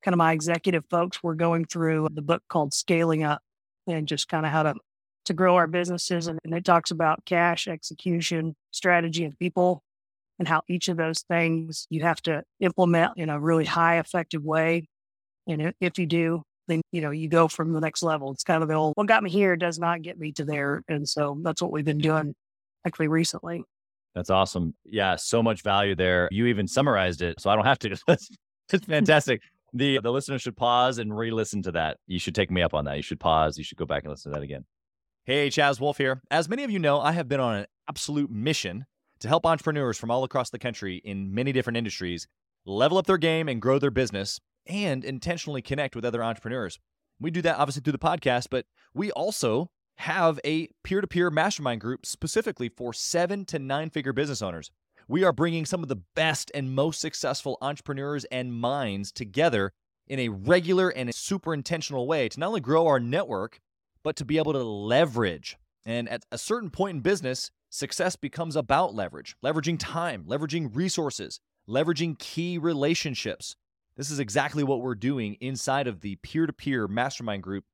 kind 0.03 0.13
of 0.13 0.17
my 0.17 0.31
executive 0.31 0.85
folks, 0.89 1.21
we're 1.21 1.35
going 1.35 1.65
through 1.65 2.07
the 2.13 2.21
book 2.21 2.43
called 2.47 2.73
Scaling 2.73 3.23
Up 3.23 3.41
and 3.87 4.07
just 4.07 4.27
kind 4.29 4.45
of 4.45 4.51
how 4.51 4.63
to 4.63 4.75
to 5.25 5.33
grow 5.33 5.55
our 5.55 5.67
businesses. 5.67 6.27
And, 6.27 6.39
and 6.43 6.53
it 6.53 6.65
talks 6.65 6.91
about 6.91 7.25
cash, 7.25 7.67
execution, 7.67 8.55
strategy, 8.71 9.23
and 9.23 9.37
people, 9.37 9.83
and 10.39 10.47
how 10.47 10.63
each 10.67 10.89
of 10.89 10.97
those 10.97 11.21
things 11.21 11.87
you 11.89 12.01
have 12.03 12.21
to 12.23 12.43
implement 12.59 13.13
in 13.17 13.29
a 13.29 13.39
really 13.39 13.65
high 13.65 13.99
effective 13.99 14.43
way. 14.43 14.87
And 15.47 15.73
if 15.79 15.97
you 15.97 16.05
do, 16.05 16.43
then 16.67 16.81
you 16.91 17.01
know 17.01 17.11
you 17.11 17.27
go 17.27 17.47
from 17.47 17.73
the 17.73 17.81
next 17.81 18.03
level. 18.03 18.31
It's 18.31 18.43
kind 18.43 18.63
of 18.63 18.69
the 18.69 18.75
old 18.75 18.93
what 18.95 19.07
got 19.07 19.23
me 19.23 19.29
here 19.29 19.55
does 19.55 19.79
not 19.79 20.01
get 20.01 20.17
me 20.17 20.31
to 20.33 20.45
there. 20.45 20.81
And 20.87 21.07
so 21.07 21.37
that's 21.41 21.61
what 21.61 21.71
we've 21.71 21.85
been 21.85 21.97
doing 21.97 22.33
actually 22.85 23.09
recently. 23.09 23.63
That's 24.15 24.29
awesome. 24.29 24.75
Yeah, 24.85 25.15
so 25.15 25.41
much 25.41 25.63
value 25.63 25.95
there. 25.95 26.29
You 26.31 26.45
even 26.45 26.67
summarized 26.67 27.21
it, 27.21 27.41
so 27.41 27.49
I 27.49 27.55
don't 27.55 27.65
have 27.65 27.79
to. 27.79 27.97
It's 28.71 28.85
fantastic. 28.85 29.41
The 29.73 29.99
the 30.01 30.09
listener 30.09 30.39
should 30.39 30.55
pause 30.55 30.97
and 30.97 31.15
re-listen 31.15 31.61
to 31.63 31.73
that. 31.73 31.97
You 32.07 32.17
should 32.17 32.33
take 32.33 32.49
me 32.49 32.61
up 32.61 32.73
on 32.73 32.85
that. 32.85 32.95
You 32.95 33.03
should 33.03 33.19
pause. 33.19 33.57
You 33.57 33.63
should 33.63 33.77
go 33.77 33.85
back 33.85 34.03
and 34.03 34.09
listen 34.09 34.31
to 34.31 34.37
that 34.37 34.43
again. 34.43 34.63
Hey, 35.25 35.47
Chaz 35.47 35.79
Wolf 35.79 35.99
here. 35.99 36.21
As 36.29 36.49
many 36.49 36.65
of 36.65 36.69
you 36.69 36.79
know, 36.79 36.99
I 36.99 37.13
have 37.13 37.29
been 37.29 37.39
on 37.39 37.55
an 37.55 37.65
absolute 37.87 38.29
mission 38.29 38.85
to 39.21 39.29
help 39.29 39.45
entrepreneurs 39.45 39.97
from 39.97 40.11
all 40.11 40.25
across 40.25 40.49
the 40.49 40.59
country 40.59 40.97
in 40.97 41.33
many 41.33 41.53
different 41.53 41.77
industries 41.77 42.27
level 42.65 42.97
up 42.97 43.05
their 43.05 43.17
game 43.17 43.47
and 43.47 43.61
grow 43.61 43.79
their 43.79 43.89
business 43.89 44.41
and 44.67 45.05
intentionally 45.05 45.61
connect 45.61 45.95
with 45.95 46.03
other 46.03 46.21
entrepreneurs. 46.21 46.77
We 47.21 47.31
do 47.31 47.41
that 47.43 47.55
obviously 47.57 47.83
through 47.83 47.93
the 47.93 47.99
podcast, 47.99 48.47
but 48.51 48.65
we 48.93 49.11
also 49.11 49.69
have 49.99 50.41
a 50.43 50.67
peer 50.83 50.99
to 50.99 51.07
peer 51.07 51.29
mastermind 51.29 51.79
group 51.79 52.05
specifically 52.05 52.67
for 52.67 52.91
seven 52.91 53.45
to 53.45 53.59
nine 53.59 53.91
figure 53.91 54.11
business 54.11 54.41
owners. 54.41 54.71
We 55.07 55.23
are 55.23 55.31
bringing 55.31 55.65
some 55.65 55.83
of 55.83 55.87
the 55.87 56.01
best 56.15 56.51
and 56.53 56.75
most 56.75 56.99
successful 56.99 57.57
entrepreneurs 57.61 58.25
and 58.25 58.53
minds 58.53 59.13
together 59.13 59.71
in 60.05 60.19
a 60.19 60.27
regular 60.27 60.89
and 60.89 61.15
super 61.15 61.53
intentional 61.53 62.07
way 62.07 62.27
to 62.27 62.39
not 62.41 62.47
only 62.47 62.59
grow 62.59 62.87
our 62.87 62.99
network, 62.99 63.61
but 64.03 64.15
to 64.17 64.25
be 64.25 64.37
able 64.37 64.53
to 64.53 64.63
leverage. 64.63 65.57
And 65.85 66.07
at 66.09 66.25
a 66.31 66.37
certain 66.37 66.69
point 66.69 66.95
in 66.97 67.01
business, 67.01 67.51
success 67.69 68.15
becomes 68.15 68.55
about 68.55 68.93
leverage, 68.93 69.35
leveraging 69.43 69.77
time, 69.79 70.25
leveraging 70.25 70.75
resources, 70.75 71.39
leveraging 71.67 72.19
key 72.19 72.57
relationships. 72.57 73.55
This 73.97 74.09
is 74.09 74.19
exactly 74.19 74.63
what 74.63 74.81
we're 74.81 74.95
doing 74.95 75.35
inside 75.39 75.87
of 75.87 76.01
the 76.01 76.15
peer 76.17 76.45
to 76.45 76.53
peer 76.53 76.87
mastermind 76.87 77.43
group 77.43 77.65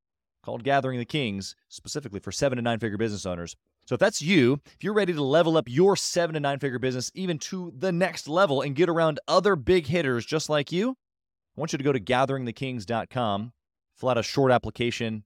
called 0.44 0.64
Gathering 0.64 1.00
the 1.00 1.06
Kings, 1.06 1.56
specifically 1.68 2.20
for 2.20 2.32
seven 2.32 2.58
to 2.58 2.62
nine 2.62 2.80
figure 2.80 2.98
business 2.98 3.26
owners. 3.26 3.56
So 3.86 3.96
if 3.96 4.00
that's 4.00 4.22
you, 4.22 4.62
if 4.66 4.84
you're 4.84 4.94
ready 4.94 5.14
to 5.14 5.24
level 5.24 5.58
up 5.58 5.66
your 5.68 5.96
seven 5.96 6.36
to 6.36 6.40
nine 6.40 6.60
figure 6.60 6.80
business 6.80 7.12
even 7.16 7.40
to 7.40 7.74
the 7.78 7.92
next 7.92 8.28
level 8.28 8.62
and 8.62 8.76
get 8.76 8.90
around 8.90 9.20
other 9.28 9.56
big 9.56 9.88
hitters 9.88 10.26
just 10.26 10.50
like 10.50 10.72
you, 10.72 10.92
I 10.92 11.60
want 11.60 11.74
you 11.74 11.78
to 11.78 11.84
go 11.84 11.92
to 11.92 12.00
gatheringthekings.com, 12.00 13.52
fill 13.96 14.10
out 14.10 14.18
a 14.18 14.24
short 14.24 14.52
application, 14.52 15.24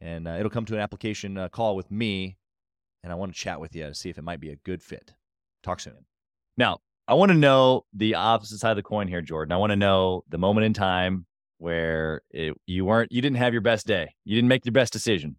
and 0.00 0.28
uh, 0.28 0.32
it'll 0.32 0.50
come 0.50 0.64
to 0.66 0.74
an 0.74 0.80
application 0.80 1.38
uh, 1.38 1.48
call 1.48 1.76
with 1.76 1.90
me. 1.90 2.36
And 3.02 3.12
I 3.12 3.16
want 3.16 3.32
to 3.32 3.38
chat 3.38 3.60
with 3.60 3.74
you 3.74 3.84
to 3.84 3.94
see 3.94 4.10
if 4.10 4.18
it 4.18 4.24
might 4.24 4.40
be 4.40 4.50
a 4.50 4.56
good 4.56 4.82
fit. 4.82 5.14
Talk 5.62 5.80
soon. 5.80 6.04
Now, 6.56 6.78
I 7.06 7.14
want 7.14 7.30
to 7.30 7.38
know 7.38 7.84
the 7.92 8.14
opposite 8.14 8.58
side 8.58 8.72
of 8.72 8.76
the 8.76 8.82
coin 8.82 9.08
here, 9.08 9.22
Jordan. 9.22 9.52
I 9.52 9.56
want 9.56 9.70
to 9.70 9.76
know 9.76 10.24
the 10.28 10.38
moment 10.38 10.66
in 10.66 10.74
time 10.74 11.26
where 11.58 12.22
it, 12.30 12.54
you 12.66 12.84
weren't, 12.84 13.10
you 13.12 13.22
didn't 13.22 13.38
have 13.38 13.52
your 13.52 13.62
best 13.62 13.86
day. 13.86 14.14
You 14.24 14.36
didn't 14.36 14.48
make 14.48 14.64
your 14.66 14.72
best 14.72 14.92
decision. 14.92 15.36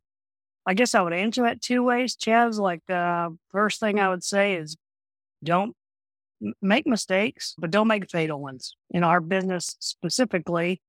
I 0.65 0.73
guess 0.73 0.95
I 0.95 1.01
would 1.01 1.13
answer 1.13 1.43
that 1.43 1.61
two 1.61 1.83
ways, 1.83 2.15
Chaz. 2.15 2.57
Like, 2.59 2.81
uh, 2.89 3.29
first 3.51 3.79
thing 3.79 3.99
I 3.99 4.09
would 4.09 4.23
say 4.23 4.55
is 4.55 4.75
don't 5.43 5.75
make 6.61 6.87
mistakes, 6.87 7.55
but 7.57 7.71
don't 7.71 7.87
make 7.87 8.09
fatal 8.09 8.41
ones. 8.41 8.75
In 8.91 9.03
our 9.03 9.21
business 9.21 9.75
specifically, 9.79 10.81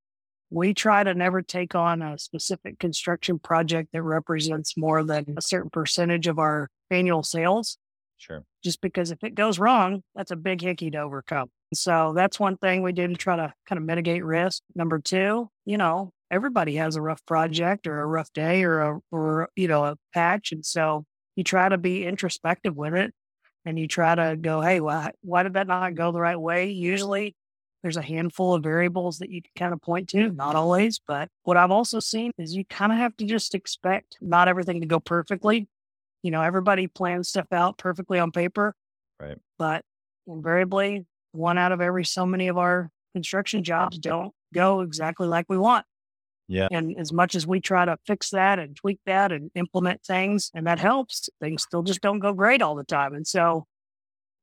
we 0.50 0.74
try 0.74 1.04
to 1.04 1.14
never 1.14 1.42
take 1.42 1.74
on 1.74 2.02
a 2.02 2.18
specific 2.18 2.78
construction 2.78 3.38
project 3.38 3.90
that 3.92 4.02
represents 4.02 4.76
more 4.76 5.04
than 5.04 5.34
a 5.36 5.42
certain 5.42 5.70
percentage 5.70 6.26
of 6.26 6.38
our 6.38 6.68
annual 6.90 7.22
sales, 7.22 7.78
Sure. 8.16 8.44
just 8.62 8.80
because 8.80 9.10
if 9.10 9.22
it 9.24 9.34
goes 9.34 9.58
wrong, 9.58 10.02
that's 10.14 10.30
a 10.30 10.36
big 10.36 10.60
hickey 10.60 10.90
to 10.90 10.98
overcome. 10.98 11.50
So 11.72 12.12
that's 12.14 12.40
one 12.40 12.56
thing 12.56 12.82
we 12.82 12.92
do 12.92 13.06
to 13.06 13.14
try 13.14 13.36
to 13.36 13.52
kind 13.66 13.78
of 13.78 13.84
mitigate 13.84 14.24
risk. 14.24 14.62
Number 14.74 14.98
two, 14.98 15.48
you 15.64 15.78
know, 15.78 16.10
everybody 16.30 16.76
has 16.76 16.96
a 16.96 17.02
rough 17.02 17.24
project 17.26 17.86
or 17.86 18.00
a 18.00 18.06
rough 18.06 18.32
day 18.32 18.64
or 18.64 18.80
a 18.80 19.00
or 19.12 19.48
you 19.56 19.68
know 19.68 19.84
a 19.84 19.96
patch, 20.12 20.52
and 20.52 20.64
so 20.66 21.04
you 21.36 21.44
try 21.44 21.68
to 21.68 21.78
be 21.78 22.04
introspective 22.04 22.76
with 22.76 22.94
it, 22.94 23.14
and 23.64 23.78
you 23.78 23.86
try 23.88 24.14
to 24.14 24.36
go, 24.36 24.60
hey, 24.60 24.80
why 24.80 25.12
why 25.22 25.42
did 25.42 25.54
that 25.54 25.66
not 25.68 25.94
go 25.94 26.12
the 26.12 26.20
right 26.20 26.40
way? 26.40 26.70
Usually, 26.70 27.34
there's 27.82 27.96
a 27.96 28.02
handful 28.02 28.54
of 28.54 28.62
variables 28.62 29.18
that 29.18 29.30
you 29.30 29.42
can 29.42 29.50
kind 29.56 29.72
of 29.72 29.80
point 29.80 30.08
to, 30.10 30.30
not 30.30 30.48
mm-hmm. 30.48 30.56
always, 30.56 31.00
but 31.06 31.28
what 31.44 31.56
I've 31.56 31.70
also 31.70 32.00
seen 32.00 32.32
is 32.38 32.54
you 32.54 32.64
kind 32.64 32.92
of 32.92 32.98
have 32.98 33.16
to 33.16 33.24
just 33.24 33.54
expect 33.54 34.18
not 34.20 34.48
everything 34.48 34.80
to 34.80 34.86
go 34.86 35.00
perfectly. 35.00 35.68
You 36.22 36.30
know, 36.30 36.42
everybody 36.42 36.86
plans 36.86 37.28
stuff 37.28 37.46
out 37.52 37.78
perfectly 37.78 38.18
on 38.18 38.30
paper, 38.30 38.74
Right. 39.20 39.38
But 39.58 39.84
invariably, 40.26 41.06
one 41.32 41.58
out 41.58 41.72
of 41.72 41.80
every 41.80 42.04
so 42.04 42.24
many 42.26 42.48
of 42.48 42.58
our 42.58 42.90
construction 43.14 43.62
jobs 43.62 43.98
don't 43.98 44.32
go 44.54 44.80
exactly 44.80 45.28
like 45.28 45.46
we 45.48 45.58
want. 45.58 45.84
Yeah. 46.48 46.68
And 46.72 46.98
as 46.98 47.12
much 47.12 47.36
as 47.36 47.46
we 47.46 47.60
try 47.60 47.84
to 47.84 47.96
fix 48.06 48.30
that 48.30 48.58
and 48.58 48.74
tweak 48.74 48.98
that 49.06 49.30
and 49.30 49.50
implement 49.54 50.02
things, 50.02 50.50
and 50.54 50.66
that 50.66 50.80
helps, 50.80 51.28
things 51.40 51.62
still 51.62 51.82
just 51.82 52.00
don't 52.00 52.18
go 52.18 52.32
great 52.32 52.62
all 52.62 52.74
the 52.74 52.84
time. 52.84 53.14
And 53.14 53.26
so 53.26 53.66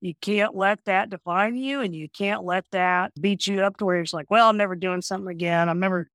you 0.02 0.14
can't 0.22 0.56
let 0.56 0.84
that 0.86 1.10
define 1.10 1.56
you 1.56 1.82
and 1.82 1.96
you 1.96 2.08
can't 2.10 2.44
let 2.44 2.66
that 2.72 3.12
beat 3.20 3.48
you 3.48 3.62
up 3.62 3.78
to 3.78 3.86
where 3.86 4.00
it's 4.00 4.14
like, 4.14 4.30
well, 4.30 4.50
I'm 4.50 4.58
never 4.58 4.76
doing 4.76 5.02
something 5.02 5.30
again. 5.30 5.70
I'm 5.70 5.80
never 5.80 6.08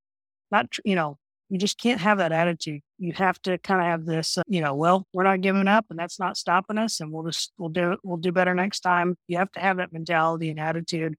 not, 0.51 0.67
you 0.85 0.95
know, 0.95 1.17
you 1.49 1.59
just 1.59 1.77
can't 1.77 2.01
have 2.01 2.17
that 2.19 2.31
attitude. 2.31 2.81
You 2.97 3.13
have 3.13 3.41
to 3.43 3.57
kind 3.57 3.81
of 3.81 3.87
have 3.87 4.05
this, 4.05 4.37
uh, 4.37 4.43
you 4.47 4.61
know, 4.61 4.73
well, 4.73 5.05
we're 5.13 5.23
not 5.23 5.41
giving 5.41 5.67
up 5.67 5.85
and 5.89 5.99
that's 5.99 6.19
not 6.19 6.37
stopping 6.37 6.77
us 6.77 6.99
and 6.99 7.11
we'll 7.11 7.25
just, 7.25 7.51
we'll 7.57 7.69
do 7.69 7.91
it. 7.91 7.99
We'll 8.03 8.17
do 8.17 8.31
better 8.31 8.55
next 8.55 8.79
time. 8.79 9.15
You 9.27 9.37
have 9.37 9.51
to 9.51 9.59
have 9.59 9.77
that 9.77 9.91
mentality 9.93 10.49
and 10.49 10.59
attitude. 10.59 11.15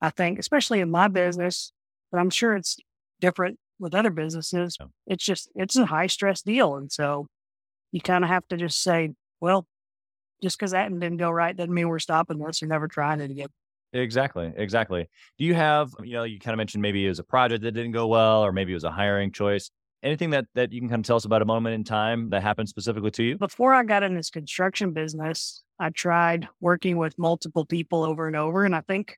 I 0.00 0.10
think, 0.10 0.38
especially 0.38 0.80
in 0.80 0.90
my 0.90 1.08
business, 1.08 1.72
but 2.10 2.18
I'm 2.18 2.30
sure 2.30 2.56
it's 2.56 2.76
different 3.20 3.58
with 3.78 3.94
other 3.94 4.10
businesses. 4.10 4.76
Yeah. 4.78 4.86
It's 5.06 5.24
just, 5.24 5.48
it's 5.54 5.76
a 5.76 5.86
high 5.86 6.08
stress 6.08 6.42
deal. 6.42 6.74
And 6.74 6.90
so 6.92 7.26
you 7.92 8.00
kind 8.00 8.24
of 8.24 8.30
have 8.30 8.46
to 8.48 8.56
just 8.56 8.82
say, 8.82 9.12
well, 9.40 9.66
just 10.42 10.58
because 10.58 10.72
that 10.72 10.88
didn't 10.90 11.18
go 11.18 11.30
right 11.30 11.56
doesn't 11.56 11.72
mean 11.72 11.88
we're 11.88 11.98
stopping 11.98 12.38
this 12.38 12.62
or 12.62 12.66
never 12.66 12.88
trying 12.88 13.20
it 13.20 13.30
again. 13.30 13.48
Exactly. 13.92 14.52
Exactly. 14.56 15.08
Do 15.38 15.44
you 15.44 15.54
have, 15.54 15.94
you 16.02 16.14
know, 16.14 16.24
you 16.24 16.38
kind 16.38 16.54
of 16.54 16.58
mentioned 16.58 16.82
maybe 16.82 17.04
it 17.04 17.10
was 17.10 17.18
a 17.18 17.24
project 17.24 17.62
that 17.62 17.72
didn't 17.72 17.92
go 17.92 18.06
well, 18.06 18.44
or 18.44 18.50
maybe 18.52 18.72
it 18.72 18.76
was 18.76 18.84
a 18.84 18.90
hiring 18.90 19.32
choice. 19.32 19.70
Anything 20.02 20.30
that 20.30 20.46
that 20.54 20.72
you 20.72 20.80
can 20.80 20.88
kind 20.88 21.00
of 21.00 21.06
tell 21.06 21.16
us 21.16 21.26
about 21.26 21.42
a 21.42 21.44
moment 21.44 21.74
in 21.74 21.84
time 21.84 22.30
that 22.30 22.42
happened 22.42 22.68
specifically 22.68 23.10
to 23.12 23.22
you? 23.22 23.38
Before 23.38 23.72
I 23.74 23.84
got 23.84 24.02
in 24.02 24.14
this 24.14 24.30
construction 24.30 24.92
business, 24.92 25.62
I 25.78 25.90
tried 25.90 26.48
working 26.60 26.96
with 26.96 27.16
multiple 27.18 27.64
people 27.64 28.02
over 28.02 28.26
and 28.26 28.34
over. 28.34 28.64
And 28.64 28.74
I 28.74 28.80
think 28.80 29.16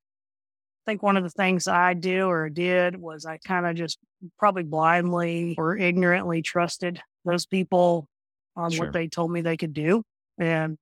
I 0.87 0.91
think 0.91 1.03
one 1.03 1.17
of 1.17 1.23
the 1.23 1.31
things 1.31 1.67
I 1.69 1.95
do 1.95 2.29
or 2.29 2.51
did 2.51 2.97
was 2.97 3.25
I 3.25 3.39
kind 3.39 3.67
of 3.67 3.77
just 3.77 3.99
probably 4.39 4.65
blindly 4.65 5.55
or 5.57 5.77
ignorantly 5.77 6.43
trusted 6.43 7.01
those 7.25 7.47
people 7.47 8.09
on 8.57 8.71
Sure. 8.71 8.87
what 8.87 8.93
they 8.93 9.09
told 9.09 9.31
me 9.31 9.41
they 9.41 9.57
could 9.57 9.73
do. 9.73 10.03
And 10.37 10.77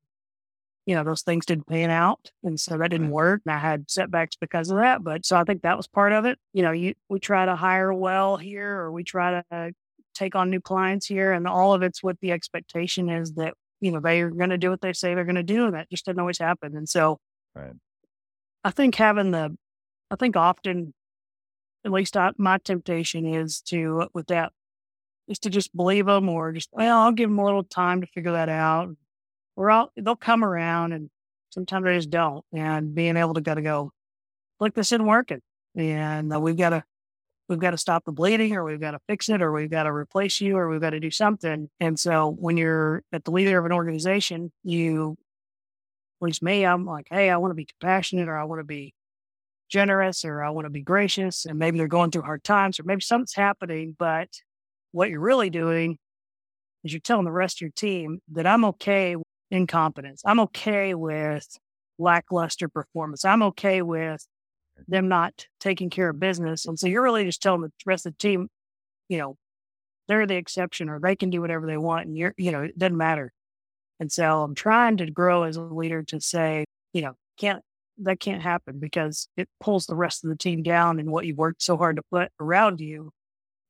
you 0.87 0.95
know, 0.95 1.05
those 1.05 1.23
things 1.23 1.47
didn't 1.47 1.67
pan 1.67 1.91
out. 1.91 2.31
And 2.43 2.59
so 2.59 2.77
that 2.77 2.91
didn't 2.91 3.11
work. 3.11 3.43
And 3.47 3.55
I 3.55 3.59
had 3.59 3.91
setbacks 3.91 4.37
because 4.37 4.71
of 4.71 4.79
that. 4.79 5.05
But 5.05 5.25
so 5.25 5.37
I 5.37 5.45
think 5.45 5.63
that 5.63 5.77
was 5.77 5.87
part 5.87 6.13
of 6.13 6.25
it. 6.25 6.39
You 6.53 6.63
know, 6.63 6.73
you 6.73 6.95
we 7.09 7.21
try 7.21 7.47
to 7.47 7.57
hire 7.57 7.93
well 7.93 8.37
here 8.37 8.69
or 8.81 8.93
we 8.93 9.05
try 9.05 9.43
to 9.51 9.73
take 10.15 10.35
on 10.35 10.51
new 10.51 10.61
clients 10.61 11.07
here. 11.07 11.33
And 11.33 11.47
all 11.47 11.73
of 11.73 11.83
it's 11.83 12.03
with 12.03 12.19
the 12.21 12.33
expectation 12.33 13.09
is 13.09 13.35
that, 13.35 13.55
you 13.81 13.93
know, 13.93 14.01
they're 14.01 14.31
going 14.31 14.51
to 14.51 14.59
do 14.59 14.71
what 14.71 14.81
they 14.81 14.93
say 14.93 15.15
they're 15.15 15.25
going 15.25 15.37
to 15.37 15.43
do. 15.43 15.67
And 15.67 15.75
that 15.75 15.91
just 15.91 16.05
doesn't 16.05 16.21
always 16.21 16.39
happen. 16.39 16.77
And 16.77 16.89
so 16.89 17.19
Right. 17.55 17.75
I 18.65 18.71
think 18.71 18.95
having 18.95 19.31
the, 19.31 19.57
I 20.11 20.17
think 20.17 20.37
often, 20.37 20.95
at 21.85 21.93
least 21.93 22.17
I, 22.17 22.31
my 22.39 22.59
temptation 22.59 23.27
is 23.27 23.61
to, 23.63 24.09
with 24.15 24.29
that, 24.29 24.53
is 25.29 25.39
to 25.41 25.51
just 25.51 25.75
believe 25.77 26.07
them 26.07 26.29
or 26.29 26.53
just, 26.53 26.69
well, 26.73 26.99
I'll 26.99 27.13
give 27.13 27.29
them 27.29 27.39
a 27.39 27.45
little 27.45 27.65
time 27.65 28.01
to 28.01 28.07
figure 28.07 28.33
that 28.33 28.49
out. 28.49 28.91
Or 29.57 29.71
I'll, 29.71 29.93
they'll 29.97 30.17
come 30.17 30.45
around 30.45 30.93
and 30.93 31.11
Sometimes 31.53 31.85
they 31.85 31.97
just 31.97 32.11
don't. 32.11 32.45
And 32.53 32.95
being 32.95 33.17
able 33.17 33.35
to 33.35 33.43
go 33.43 33.55
to 33.55 33.61
go, 33.61 33.93
look, 34.59 34.75
this 34.75 34.91
isn't 34.91 35.07
working. 35.07 35.41
And 35.77 36.33
uh, 36.33 36.41
we've 36.41 36.57
got 36.57 36.71
to, 36.71 36.83
we've 37.49 37.59
got 37.59 37.73
to 37.73 37.79
stop 37.79 38.05
the 38.07 38.13
bleeding 38.13 38.55
or 38.57 38.65
we've 38.65 38.81
got 38.81 38.93
to 38.93 39.01
fix 39.07 39.29
it 39.29 39.43
or 39.43 39.53
we've 39.53 39.71
got 39.71 39.83
to 39.83 39.93
replace 39.93 40.41
you 40.41 40.57
or 40.57 40.71
we've 40.71 40.81
got 40.81 40.91
to 40.91 41.01
do 41.01 41.11
something. 41.11 41.69
And 41.79 41.99
so 41.99 42.35
when 42.39 42.57
you're 42.57 43.03
at 43.13 43.25
the 43.25 43.33
leader 43.33 43.59
of 43.59 43.67
an 43.67 43.73
organization, 43.73 44.51
you, 44.65 45.19
at 46.27 46.43
me, 46.43 46.65
I'm 46.65 46.87
like, 46.87 47.09
hey, 47.11 47.29
I 47.29 47.37
want 47.37 47.51
to 47.51 47.57
be 47.57 47.67
compassionate 47.67 48.29
or 48.29 48.37
I 48.37 48.45
want 48.45 48.61
to 48.61 48.65
be 48.65 48.95
generous 49.69 50.25
or 50.25 50.43
I 50.43 50.51
want 50.51 50.65
to 50.65 50.71
be 50.71 50.83
gracious. 50.83 51.45
And 51.45 51.59
maybe 51.59 51.77
they're 51.77 51.87
going 51.87 52.13
through 52.13 52.23
hard 52.23 52.45
times 52.45 52.81
or 52.81 52.85
maybe 52.85 53.03
something's 53.03 53.35
happening. 53.35 53.95
But 53.99 54.29
what 54.93 55.11
you're 55.11 55.21
really 55.21 55.51
doing 55.51 55.99
is 56.83 56.95
you're 56.95 57.01
telling 57.01 57.27
the 57.27 57.33
rest 57.33 57.59
of 57.59 57.61
your 57.61 57.71
team 57.77 58.21
that 58.33 58.47
I'm 58.47 58.65
okay 58.65 59.17
incompetence. 59.53 60.23
I'm 60.25 60.41
okay 60.41 60.95
with 60.95 61.47
lackluster 61.99 62.69
performance. 62.69 63.25
I'm 63.25 63.43
okay 63.43 63.83
with 63.83 64.27
them 64.89 65.09
not 65.09 65.47
taking 65.61 65.91
care 65.91 66.09
of 66.09 66.19
business. 66.19 66.65
And 66.65 66.79
so 66.79 66.89
you're 66.89 67.03
really 67.03 67.25
just 67.25 67.43
telling 67.43 67.61
the 67.61 67.71
rest 67.87 68.07
of 68.07 68.15
the 68.15 68.19
team, 68.19 68.49
you 69.09 69.19
know, 69.19 69.37
they're 70.09 70.27
the 70.27 70.37
exception 70.37 70.89
or 70.89 70.99
they 70.99 71.15
can 71.15 71.31
do 71.31 71.41
whatever 71.41 71.67
they 71.67 71.77
want. 71.77 72.07
And 72.07 72.17
you're, 72.17 72.35
you 72.37 72.51
know, 72.51 72.63
it 72.63 72.79
doesn't 72.79 72.97
matter. 72.97 73.31
And 74.01 74.11
so 74.11 74.43
I'm 74.43 74.55
trying 74.55 74.97
to 74.97 75.11
grow 75.11 75.45
as 75.45 75.57
a 75.57 75.63
leader 75.63 76.03
to 76.05 76.21
say, 76.21 76.65
you 76.93 77.03
know, 77.03 77.13
can't, 77.39 77.63
that 77.99 78.19
can't 78.19 78.43
happen 78.43 78.81
because 78.81 79.29
it 79.37 79.49
pulls 79.61 79.87
the 79.87 79.95
rest 79.95 80.25
of 80.25 80.31
the 80.31 80.37
team 80.37 80.63
down 80.63 80.99
and 80.99 81.13
what 81.13 81.27
you 81.27 81.37
worked 81.37 81.63
so 81.63 81.77
hard 81.77 81.97
to 81.97 82.03
put 82.11 82.31
around 82.41 82.81
you. 82.81 83.11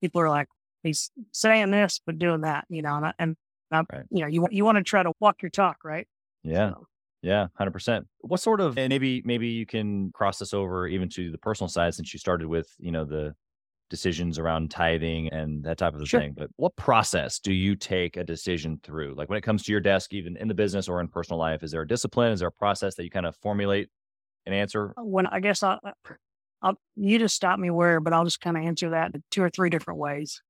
People 0.01 0.21
are 0.23 0.31
like, 0.31 0.47
he's 0.85 1.11
saying 1.33 1.73
this, 1.73 2.01
but 2.07 2.18
doing 2.18 2.42
that, 2.42 2.64
you 2.68 2.83
know, 2.83 2.97
and, 2.97 3.07
I, 3.07 3.12
and 3.18 3.37
not, 3.73 3.87
right. 3.93 4.05
you 4.11 4.21
know, 4.21 4.29
you 4.29 4.47
you 4.51 4.65
want 4.65 4.77
to 4.77 4.85
try 4.85 5.03
to 5.03 5.13
walk 5.19 5.43
your 5.43 5.51
talk, 5.51 5.79
right? 5.85 6.07
Yeah. 6.45 6.71
So. 6.71 6.87
Yeah, 7.23 7.47
hundred 7.55 7.71
percent. 7.71 8.07
What 8.21 8.41
sort 8.41 8.61
of 8.61 8.77
and 8.77 8.89
maybe 8.89 9.23
maybe 9.25 9.49
you 9.49 9.65
can 9.65 10.11
cross 10.13 10.39
this 10.39 10.53
over 10.53 10.89
even 10.89 11.09
to 11.11 11.31
the 11.31 11.39
personal 11.39 11.69
side 11.69 11.95
since 11.95 12.13
you 12.13 12.19
started 12.19 12.49
with 12.49 12.69
you 12.79 12.91
know 12.91 13.05
the 13.05 13.35
decisions 13.91 14.39
around 14.39 14.71
tithing 14.71 15.29
and 15.29 15.63
that 15.63 15.79
type 15.79 15.95
of 15.95 16.09
sure. 16.09 16.19
thing. 16.19 16.35
But 16.37 16.49
what 16.57 16.75
process 16.77 17.39
do 17.39 17.53
you 17.53 17.77
take 17.77 18.17
a 18.17 18.25
decision 18.25 18.81
through? 18.83 19.15
Like 19.15 19.29
when 19.29 19.37
it 19.37 19.43
comes 19.43 19.63
to 19.65 19.73
your 19.73 19.83
desk, 19.83 20.15
even 20.15 20.37
in 20.37 20.49
the 20.49 20.55
business 20.55 20.89
or 20.89 20.99
in 21.01 21.09
personal 21.09 21.39
life, 21.39 21.63
is 21.63 21.71
there 21.71 21.83
a 21.83 21.87
discipline? 21.87 22.33
Is 22.33 22.41
there 22.41 22.49
a 22.49 22.53
process 22.53 22.95
that 22.97 23.05
you 23.05 23.11
kind 23.11 23.27
of 23.27 23.37
formulate 23.37 23.89
an 24.47 24.53
answer? 24.55 24.95
Uh, 24.99 25.05
when 25.05 25.27
I 25.27 25.41
guess 25.41 25.63
I'll, 25.63 25.79
I'll 26.63 26.75
you 26.97 27.19
just 27.19 27.37
stop 27.37 27.59
me 27.59 27.71
where, 27.71 28.01
but 28.01 28.13
I'll 28.13 28.25
just 28.25 28.41
kind 28.41 28.57
of 28.57 28.65
answer 28.65 28.91
that 28.91 29.15
in 29.15 29.23
two 29.31 29.43
or 29.43 29.51
three 29.51 29.71
different 29.71 30.01
ways 30.01 30.43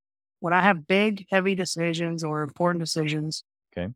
when 0.42 0.52
I 0.52 0.60
have 0.60 0.88
big, 0.88 1.26
heavy 1.30 1.54
decisions 1.54 2.24
or 2.24 2.42
important 2.42 2.82
decisions, 2.82 3.44
okay, 3.72 3.92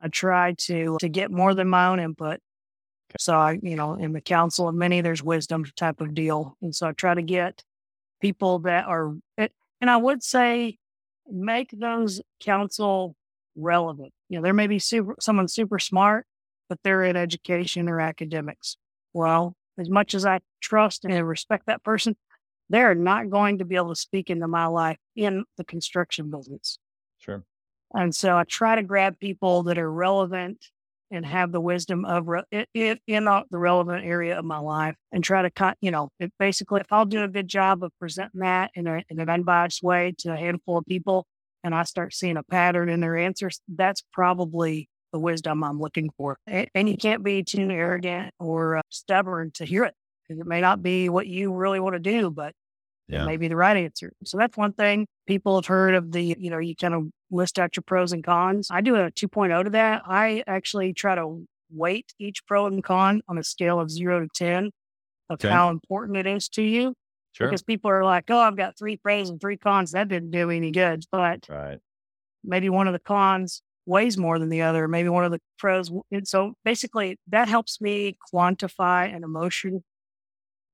I 0.00 0.08
try 0.08 0.54
to 0.66 0.96
to 0.98 1.08
get 1.08 1.30
more 1.30 1.54
than 1.54 1.68
my 1.68 1.86
own 1.86 2.00
input. 2.00 2.40
Okay. 3.10 3.16
So 3.20 3.34
I, 3.34 3.60
you 3.62 3.76
know, 3.76 3.94
in 3.94 4.12
the 4.12 4.20
counsel 4.20 4.68
of 4.68 4.74
many, 4.74 5.00
there's 5.00 5.22
wisdom 5.22 5.64
type 5.76 6.00
of 6.00 6.12
deal, 6.12 6.56
and 6.60 6.74
so 6.74 6.88
I 6.88 6.92
try 6.92 7.14
to 7.14 7.22
get 7.22 7.62
people 8.20 8.58
that 8.60 8.86
are, 8.86 9.14
and 9.38 9.88
I 9.88 9.96
would 9.96 10.24
say, 10.24 10.76
make 11.30 11.70
those 11.70 12.20
council 12.40 13.14
relevant. 13.54 14.12
You 14.28 14.38
know, 14.38 14.42
there 14.42 14.52
may 14.52 14.66
be 14.66 14.80
super 14.80 15.14
someone 15.20 15.46
super 15.46 15.78
smart, 15.78 16.26
but 16.68 16.80
they're 16.82 17.04
in 17.04 17.16
education 17.16 17.88
or 17.88 18.00
academics. 18.00 18.76
Well, 19.12 19.54
as 19.78 19.88
much 19.88 20.14
as 20.16 20.26
I 20.26 20.40
trust 20.60 21.04
and 21.04 21.28
respect 21.28 21.66
that 21.66 21.84
person, 21.84 22.16
they're 22.70 22.94
not 22.94 23.28
going 23.28 23.58
to 23.58 23.64
be 23.66 23.76
able 23.76 23.90
to 23.90 24.00
speak 24.00 24.30
into 24.30 24.48
my 24.48 24.66
life 24.66 24.96
in 25.14 25.44
the 25.58 25.64
construction 25.64 26.30
business. 26.30 26.78
Sure. 27.18 27.44
And 27.92 28.14
so 28.14 28.36
I 28.36 28.44
try 28.44 28.76
to 28.76 28.82
grab 28.82 29.18
people 29.18 29.64
that 29.64 29.76
are 29.76 29.92
relevant 29.92 30.64
and 31.10 31.26
have 31.26 31.50
the 31.50 31.60
wisdom 31.60 32.04
of 32.04 32.28
re- 32.28 32.44
it, 32.72 33.00
in 33.06 33.24
the 33.24 33.58
relevant 33.58 34.06
area 34.06 34.38
of 34.38 34.44
my 34.44 34.58
life 34.58 34.94
and 35.10 35.24
try 35.24 35.42
to, 35.46 35.74
you 35.80 35.90
know, 35.90 36.08
it 36.20 36.32
basically, 36.38 36.80
if 36.80 36.86
I'll 36.92 37.04
do 37.04 37.24
a 37.24 37.28
good 37.28 37.48
job 37.48 37.82
of 37.82 37.90
presenting 37.98 38.40
that 38.42 38.70
in, 38.74 38.86
a, 38.86 39.02
in 39.10 39.18
an 39.18 39.28
unbiased 39.28 39.82
way 39.82 40.14
to 40.18 40.32
a 40.32 40.36
handful 40.36 40.78
of 40.78 40.86
people 40.86 41.26
and 41.64 41.74
I 41.74 41.82
start 41.82 42.14
seeing 42.14 42.36
a 42.36 42.44
pattern 42.44 42.88
in 42.88 43.00
their 43.00 43.16
answers, 43.16 43.60
that's 43.68 44.04
probably 44.12 44.88
the 45.12 45.18
wisdom 45.18 45.64
I'm 45.64 45.80
looking 45.80 46.10
for. 46.16 46.38
And 46.46 46.88
you 46.88 46.96
can't 46.96 47.24
be 47.24 47.42
too 47.42 47.68
arrogant 47.68 48.32
or 48.38 48.76
uh, 48.76 48.82
stubborn 48.90 49.50
to 49.54 49.64
hear 49.64 49.82
it. 49.82 49.94
It 50.38 50.46
may 50.46 50.60
not 50.60 50.82
be 50.82 51.08
what 51.08 51.26
you 51.26 51.52
really 51.52 51.80
want 51.80 51.94
to 51.94 51.98
do, 51.98 52.30
but 52.30 52.54
yeah. 53.08 53.24
may 53.24 53.36
be 53.36 53.48
the 53.48 53.56
right 53.56 53.76
answer. 53.76 54.12
So 54.24 54.38
that's 54.38 54.56
one 54.56 54.72
thing. 54.72 55.06
People 55.26 55.56
have 55.56 55.66
heard 55.66 55.94
of 55.94 56.12
the, 56.12 56.36
you 56.38 56.50
know, 56.50 56.58
you 56.58 56.76
kind 56.76 56.94
of 56.94 57.08
list 57.30 57.58
out 57.58 57.76
your 57.76 57.82
pros 57.82 58.12
and 58.12 58.22
cons. 58.22 58.68
I 58.70 58.80
do 58.80 58.96
a 58.96 59.10
2.0 59.10 59.64
to 59.64 59.70
that. 59.70 60.02
I 60.06 60.44
actually 60.46 60.92
try 60.92 61.14
to 61.14 61.44
weight 61.72 62.12
each 62.18 62.44
pro 62.46 62.66
and 62.66 62.82
con 62.82 63.22
on 63.28 63.38
a 63.38 63.44
scale 63.44 63.80
of 63.80 63.90
zero 63.90 64.20
to 64.20 64.28
10 64.34 64.70
of 65.28 65.34
okay. 65.34 65.48
how 65.48 65.70
important 65.70 66.18
it 66.18 66.26
is 66.26 66.48
to 66.50 66.62
you. 66.62 66.94
Sure. 67.32 67.46
Because 67.46 67.62
people 67.62 67.90
are 67.90 68.04
like, 68.04 68.24
oh, 68.30 68.38
I've 68.38 68.56
got 68.56 68.76
three 68.76 68.96
pros 68.96 69.30
and 69.30 69.40
three 69.40 69.56
cons. 69.56 69.92
That 69.92 70.08
didn't 70.08 70.32
do 70.32 70.50
any 70.50 70.72
good. 70.72 71.04
But 71.12 71.46
right. 71.48 71.78
maybe 72.42 72.68
one 72.68 72.88
of 72.88 72.92
the 72.92 72.98
cons 72.98 73.62
weighs 73.86 74.18
more 74.18 74.38
than 74.38 74.48
the 74.48 74.62
other. 74.62 74.88
Maybe 74.88 75.08
one 75.08 75.24
of 75.24 75.30
the 75.30 75.40
pros. 75.58 75.92
And 76.10 76.26
so 76.26 76.54
basically, 76.64 77.18
that 77.28 77.48
helps 77.48 77.80
me 77.80 78.16
quantify 78.32 79.14
an 79.14 79.22
emotion 79.22 79.84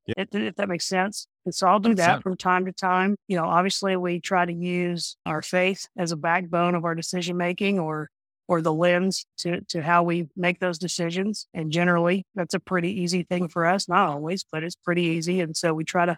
if, 0.07 0.35
if, 0.35 0.57
that 0.57 0.69
makes 0.69 0.87
sense. 0.87 1.27
And 1.45 1.55
so 1.55 1.66
I'll 1.66 1.81
do 1.81 1.95
that 1.95 2.23
from 2.23 2.37
time 2.37 2.66
to 2.66 2.73
time. 2.73 3.16
You 3.29 3.37
know, 3.37 3.45
obviously 3.45 3.97
we 3.97 4.21
try 4.21 4.45
to 4.45 4.53
use 4.53 5.16
our 5.27 5.42
faith 5.42 5.87
as 5.97 6.12
a 6.12 6.16
backbone 6.16 6.75
of 6.75 6.85
our 6.85 6.95
decision 6.95 7.37
making 7.37 7.79
or 7.79 8.11
or 8.49 8.62
the 8.62 8.73
lens 8.73 9.27
to 9.38 9.61
to 9.62 9.83
how 9.83 10.03
we 10.03 10.29
make 10.37 10.61
those 10.61 10.79
decisions. 10.79 11.49
And 11.55 11.71
generally 11.73 12.25
that's 12.35 12.55
a 12.55 12.61
pretty 12.61 13.03
easy 13.03 13.25
thing 13.25 13.49
for 13.49 13.66
us. 13.66 13.88
Not 13.88 14.09
always, 14.09 14.45
but 14.51 14.62
it's 14.62 14.77
pretty 14.77 15.03
easy. 15.03 15.40
And 15.40 15.57
so 15.57 15.75
we 15.75 15.85
try 15.85 16.07
to 16.07 16.16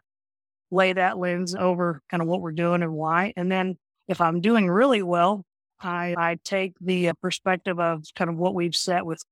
lay 0.70 0.92
that 0.92 1.18
lens 1.18 1.54
over 1.54 2.02
kind 2.10 2.22
of 2.22 2.28
what 2.28 2.40
we're 2.40 2.52
doing 2.52 2.82
and 2.82 2.92
why. 2.92 3.32
And 3.36 3.50
then 3.50 3.76
if 4.06 4.20
I'm 4.20 4.40
doing 4.40 4.68
really 4.68 5.02
well, 5.02 5.44
I, 5.80 6.14
I 6.18 6.38
take 6.44 6.74
the 6.80 7.10
uh, 7.10 7.12
perspective 7.22 7.78
of 7.78 8.04
kind 8.14 8.30
of 8.30 8.36
what 8.36 8.54
we've 8.54 8.74
set 8.74 9.06
with 9.06 9.22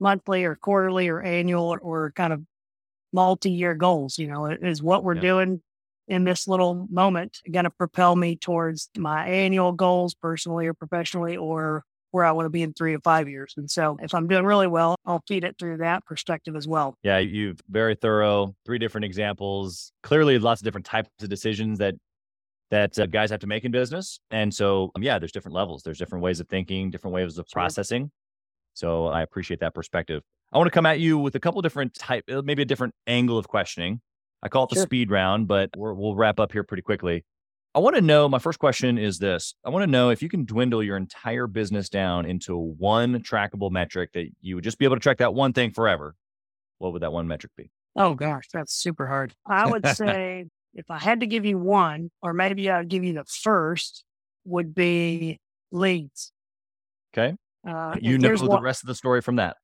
monthly 0.00 0.44
or 0.44 0.56
quarterly 0.56 1.08
or 1.08 1.20
annual 1.20 1.72
or, 1.72 1.78
or 1.78 2.12
kind 2.12 2.32
of 2.32 2.42
multi-year 3.14 3.74
goals. 3.74 4.18
You 4.18 4.28
know, 4.28 4.46
is 4.46 4.82
what 4.82 5.04
we're 5.04 5.14
yeah. 5.14 5.22
doing 5.22 5.62
in 6.06 6.24
this 6.24 6.46
little 6.46 6.86
moment 6.90 7.38
going 7.50 7.64
to 7.64 7.70
propel 7.70 8.14
me 8.14 8.36
towards 8.36 8.90
my 8.98 9.26
annual 9.26 9.72
goals 9.72 10.14
personally 10.14 10.66
or 10.66 10.74
professionally 10.74 11.36
or 11.36 11.82
where 12.10 12.24
I 12.24 12.30
want 12.32 12.46
to 12.46 12.50
be 12.50 12.62
in 12.62 12.72
three 12.72 12.94
or 12.94 13.00
five 13.00 13.28
years. 13.28 13.54
And 13.56 13.68
so 13.68 13.96
if 14.00 14.14
I'm 14.14 14.28
doing 14.28 14.44
really 14.44 14.68
well, 14.68 14.94
I'll 15.04 15.22
feed 15.26 15.42
it 15.42 15.56
through 15.58 15.78
that 15.78 16.04
perspective 16.06 16.54
as 16.54 16.68
well. 16.68 16.94
Yeah, 17.02 17.18
you've 17.18 17.58
very 17.68 17.96
thorough, 17.96 18.54
three 18.64 18.78
different 18.78 19.04
examples, 19.04 19.92
clearly 20.02 20.38
lots 20.38 20.60
of 20.60 20.64
different 20.64 20.86
types 20.86 21.10
of 21.20 21.28
decisions 21.28 21.78
that 21.78 21.94
that 22.70 22.98
uh, 22.98 23.06
guys 23.06 23.30
have 23.30 23.40
to 23.40 23.46
make 23.46 23.64
in 23.64 23.72
business. 23.72 24.18
And 24.30 24.52
so, 24.52 24.90
um, 24.94 25.02
yeah, 25.02 25.18
there's 25.18 25.32
different 25.32 25.54
levels. 25.54 25.82
There's 25.82 25.98
different 25.98 26.22
ways 26.22 26.40
of 26.40 26.48
thinking, 26.48 26.90
different 26.90 27.14
ways 27.14 27.36
of 27.38 27.46
processing. 27.50 28.10
So 28.74 29.06
I 29.06 29.22
appreciate 29.22 29.60
that 29.60 29.74
perspective. 29.74 30.22
I 30.54 30.58
want 30.58 30.68
to 30.68 30.70
come 30.70 30.86
at 30.86 31.00
you 31.00 31.18
with 31.18 31.34
a 31.34 31.40
couple 31.40 31.60
different 31.62 31.94
type, 31.94 32.24
uh, 32.30 32.40
maybe 32.44 32.62
a 32.62 32.64
different 32.64 32.94
angle 33.08 33.36
of 33.36 33.48
questioning. 33.48 34.00
I 34.40 34.48
call 34.48 34.64
it 34.64 34.70
the 34.70 34.76
sure. 34.76 34.84
speed 34.84 35.10
round, 35.10 35.48
but 35.48 35.70
we 35.76 35.92
will 35.92 36.14
wrap 36.14 36.38
up 36.38 36.52
here 36.52 36.62
pretty 36.62 36.82
quickly. 36.82 37.24
I 37.74 37.80
want 37.80 37.96
to 37.96 38.02
know. 38.02 38.28
My 38.28 38.38
first 38.38 38.60
question 38.60 38.96
is 38.96 39.18
this: 39.18 39.56
I 39.64 39.70
want 39.70 39.82
to 39.82 39.90
know 39.90 40.10
if 40.10 40.22
you 40.22 40.28
can 40.28 40.44
dwindle 40.44 40.80
your 40.80 40.96
entire 40.96 41.48
business 41.48 41.88
down 41.88 42.24
into 42.24 42.56
one 42.56 43.20
trackable 43.22 43.72
metric 43.72 44.10
that 44.14 44.28
you 44.42 44.54
would 44.54 44.62
just 44.62 44.78
be 44.78 44.84
able 44.84 44.94
to 44.94 45.00
track 45.00 45.18
that 45.18 45.34
one 45.34 45.52
thing 45.52 45.72
forever. 45.72 46.14
What 46.78 46.92
would 46.92 47.02
that 47.02 47.12
one 47.12 47.26
metric 47.26 47.50
be? 47.56 47.72
Oh 47.96 48.14
gosh, 48.14 48.46
that's 48.52 48.72
super 48.72 49.08
hard. 49.08 49.34
I 49.44 49.68
would 49.68 49.84
say 49.96 50.44
if 50.74 50.88
I 50.88 51.00
had 51.00 51.20
to 51.20 51.26
give 51.26 51.44
you 51.44 51.58
one, 51.58 52.12
or 52.22 52.32
maybe 52.32 52.70
I'd 52.70 52.88
give 52.88 53.02
you 53.02 53.14
the 53.14 53.24
first, 53.24 54.04
would 54.44 54.72
be 54.72 55.40
leads. 55.72 56.32
Okay. 57.12 57.34
Uh, 57.66 57.96
you 58.00 58.18
know 58.18 58.36
the 58.36 58.46
one, 58.46 58.62
rest 58.62 58.84
of 58.84 58.86
the 58.86 58.94
story 58.94 59.20
from 59.20 59.36
that. 59.36 59.56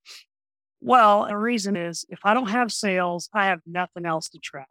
Well, 0.81 1.27
the 1.27 1.37
reason 1.37 1.75
is 1.75 2.05
if 2.09 2.19
I 2.23 2.33
don't 2.33 2.49
have 2.49 2.71
sales, 2.71 3.29
I 3.33 3.45
have 3.45 3.61
nothing 3.65 4.05
else 4.05 4.29
to 4.29 4.39
track. 4.39 4.67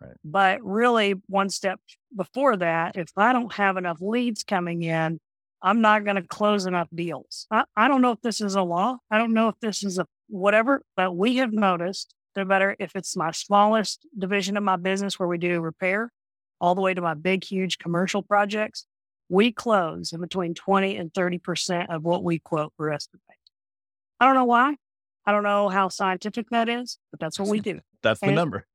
Right. 0.00 0.16
But 0.24 0.62
really, 0.62 1.14
one 1.26 1.48
step 1.48 1.80
before 2.14 2.56
that, 2.56 2.96
if 2.96 3.10
I 3.16 3.32
don't 3.32 3.52
have 3.54 3.76
enough 3.76 3.98
leads 4.00 4.42
coming 4.42 4.82
in, 4.82 5.20
I'm 5.62 5.80
not 5.80 6.04
going 6.04 6.16
to 6.16 6.22
close 6.22 6.66
enough 6.66 6.88
deals. 6.94 7.46
I, 7.50 7.64
I, 7.76 7.88
don't 7.88 8.02
know 8.02 8.10
if 8.10 8.20
this 8.20 8.40
is 8.40 8.56
a 8.56 8.62
law. 8.62 8.98
I 9.10 9.18
don't 9.18 9.32
know 9.32 9.48
if 9.48 9.54
this 9.60 9.82
is 9.82 9.98
a 9.98 10.06
whatever, 10.28 10.82
but 10.96 11.16
we 11.16 11.36
have 11.36 11.52
noticed 11.52 12.14
no 12.36 12.44
matter 12.44 12.76
if 12.78 12.94
it's 12.94 13.16
my 13.16 13.30
smallest 13.30 14.06
division 14.18 14.56
of 14.56 14.62
my 14.62 14.76
business 14.76 15.18
where 15.18 15.28
we 15.28 15.38
do 15.38 15.60
repair, 15.60 16.12
all 16.60 16.74
the 16.74 16.82
way 16.82 16.92
to 16.92 17.00
my 17.00 17.14
big, 17.14 17.44
huge 17.44 17.78
commercial 17.78 18.22
projects, 18.22 18.86
we 19.28 19.50
close 19.50 20.12
in 20.12 20.20
between 20.20 20.54
20 20.54 20.96
and 20.96 21.12
30% 21.12 21.86
of 21.88 22.04
what 22.04 22.22
we 22.22 22.38
quote 22.38 22.72
for 22.76 22.92
estimate. 22.92 23.22
I 24.20 24.26
don't 24.26 24.34
know 24.34 24.44
why. 24.44 24.76
I 25.26 25.32
don't 25.32 25.42
know 25.42 25.68
how 25.68 25.88
scientific 25.88 26.50
that 26.50 26.68
is, 26.68 26.98
but 27.10 27.20
that's 27.20 27.38
what 27.38 27.48
we 27.48 27.60
do. 27.60 27.80
That's 28.02 28.20
the 28.20 28.30
number. 28.30 28.66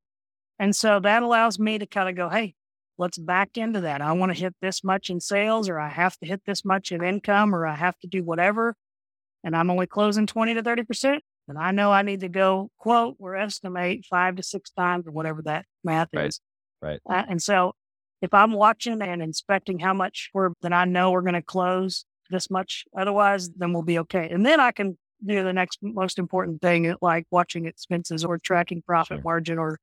And 0.59 0.75
so 0.75 0.99
that 0.99 1.23
allows 1.23 1.57
me 1.57 1.79
to 1.79 1.85
kind 1.85 2.09
of 2.09 2.15
go, 2.15 2.29
hey, 2.29 2.55
let's 2.97 3.17
back 3.17 3.57
into 3.57 3.81
that. 3.81 4.01
I 4.01 4.11
want 4.11 4.33
to 4.35 4.39
hit 4.39 4.53
this 4.61 4.83
much 4.83 5.09
in 5.09 5.19
sales, 5.19 5.69
or 5.69 5.79
I 5.79 5.89
have 5.89 6.17
to 6.19 6.27
hit 6.27 6.41
this 6.45 6.65
much 6.65 6.91
in 6.91 7.03
income, 7.03 7.55
or 7.55 7.65
I 7.65 7.75
have 7.75 7.97
to 7.99 8.07
do 8.07 8.23
whatever. 8.23 8.75
And 9.43 9.55
I'm 9.55 9.71
only 9.71 9.87
closing 9.87 10.27
20 10.27 10.53
to 10.55 10.61
30%. 10.63 11.19
And 11.47 11.57
I 11.57 11.71
know 11.71 11.91
I 11.91 12.03
need 12.03 12.19
to 12.19 12.29
go 12.29 12.69
quote 12.77 13.15
or 13.19 13.35
estimate 13.35 14.05
five 14.09 14.35
to 14.35 14.43
six 14.43 14.69
times 14.71 15.07
or 15.07 15.11
whatever 15.11 15.41
that 15.43 15.65
math 15.83 16.09
Right. 16.13 16.27
is. 16.27 16.39
Right. 16.81 16.99
Uh, 17.09 17.23
and 17.27 17.41
so 17.41 17.73
if 18.21 18.33
I'm 18.33 18.51
watching 18.51 19.01
and 19.01 19.21
inspecting 19.21 19.79
how 19.79 19.93
much 19.93 20.29
we're, 20.33 20.51
then 20.61 20.73
I 20.73 20.85
know 20.85 21.11
we're 21.11 21.21
going 21.21 21.33
to 21.33 21.41
close 21.41 22.05
this 22.29 22.51
much. 22.51 22.85
Otherwise, 22.97 23.49
then 23.49 23.73
we'll 23.73 23.81
be 23.81 23.99
okay. 23.99 24.29
And 24.29 24.45
then 24.45 24.59
I 24.59 24.71
can 24.71 24.97
do 25.25 25.43
the 25.43 25.53
next 25.53 25.79
most 25.81 26.17
important 26.19 26.61
thing, 26.61 26.87
uh, 26.91 26.95
like 27.01 27.25
watching 27.31 27.65
expenses 27.65 28.23
or 28.25 28.37
tracking 28.37 28.81
profit 28.81 29.17
Sure. 29.17 29.23
margin 29.23 29.57
or 29.59 29.79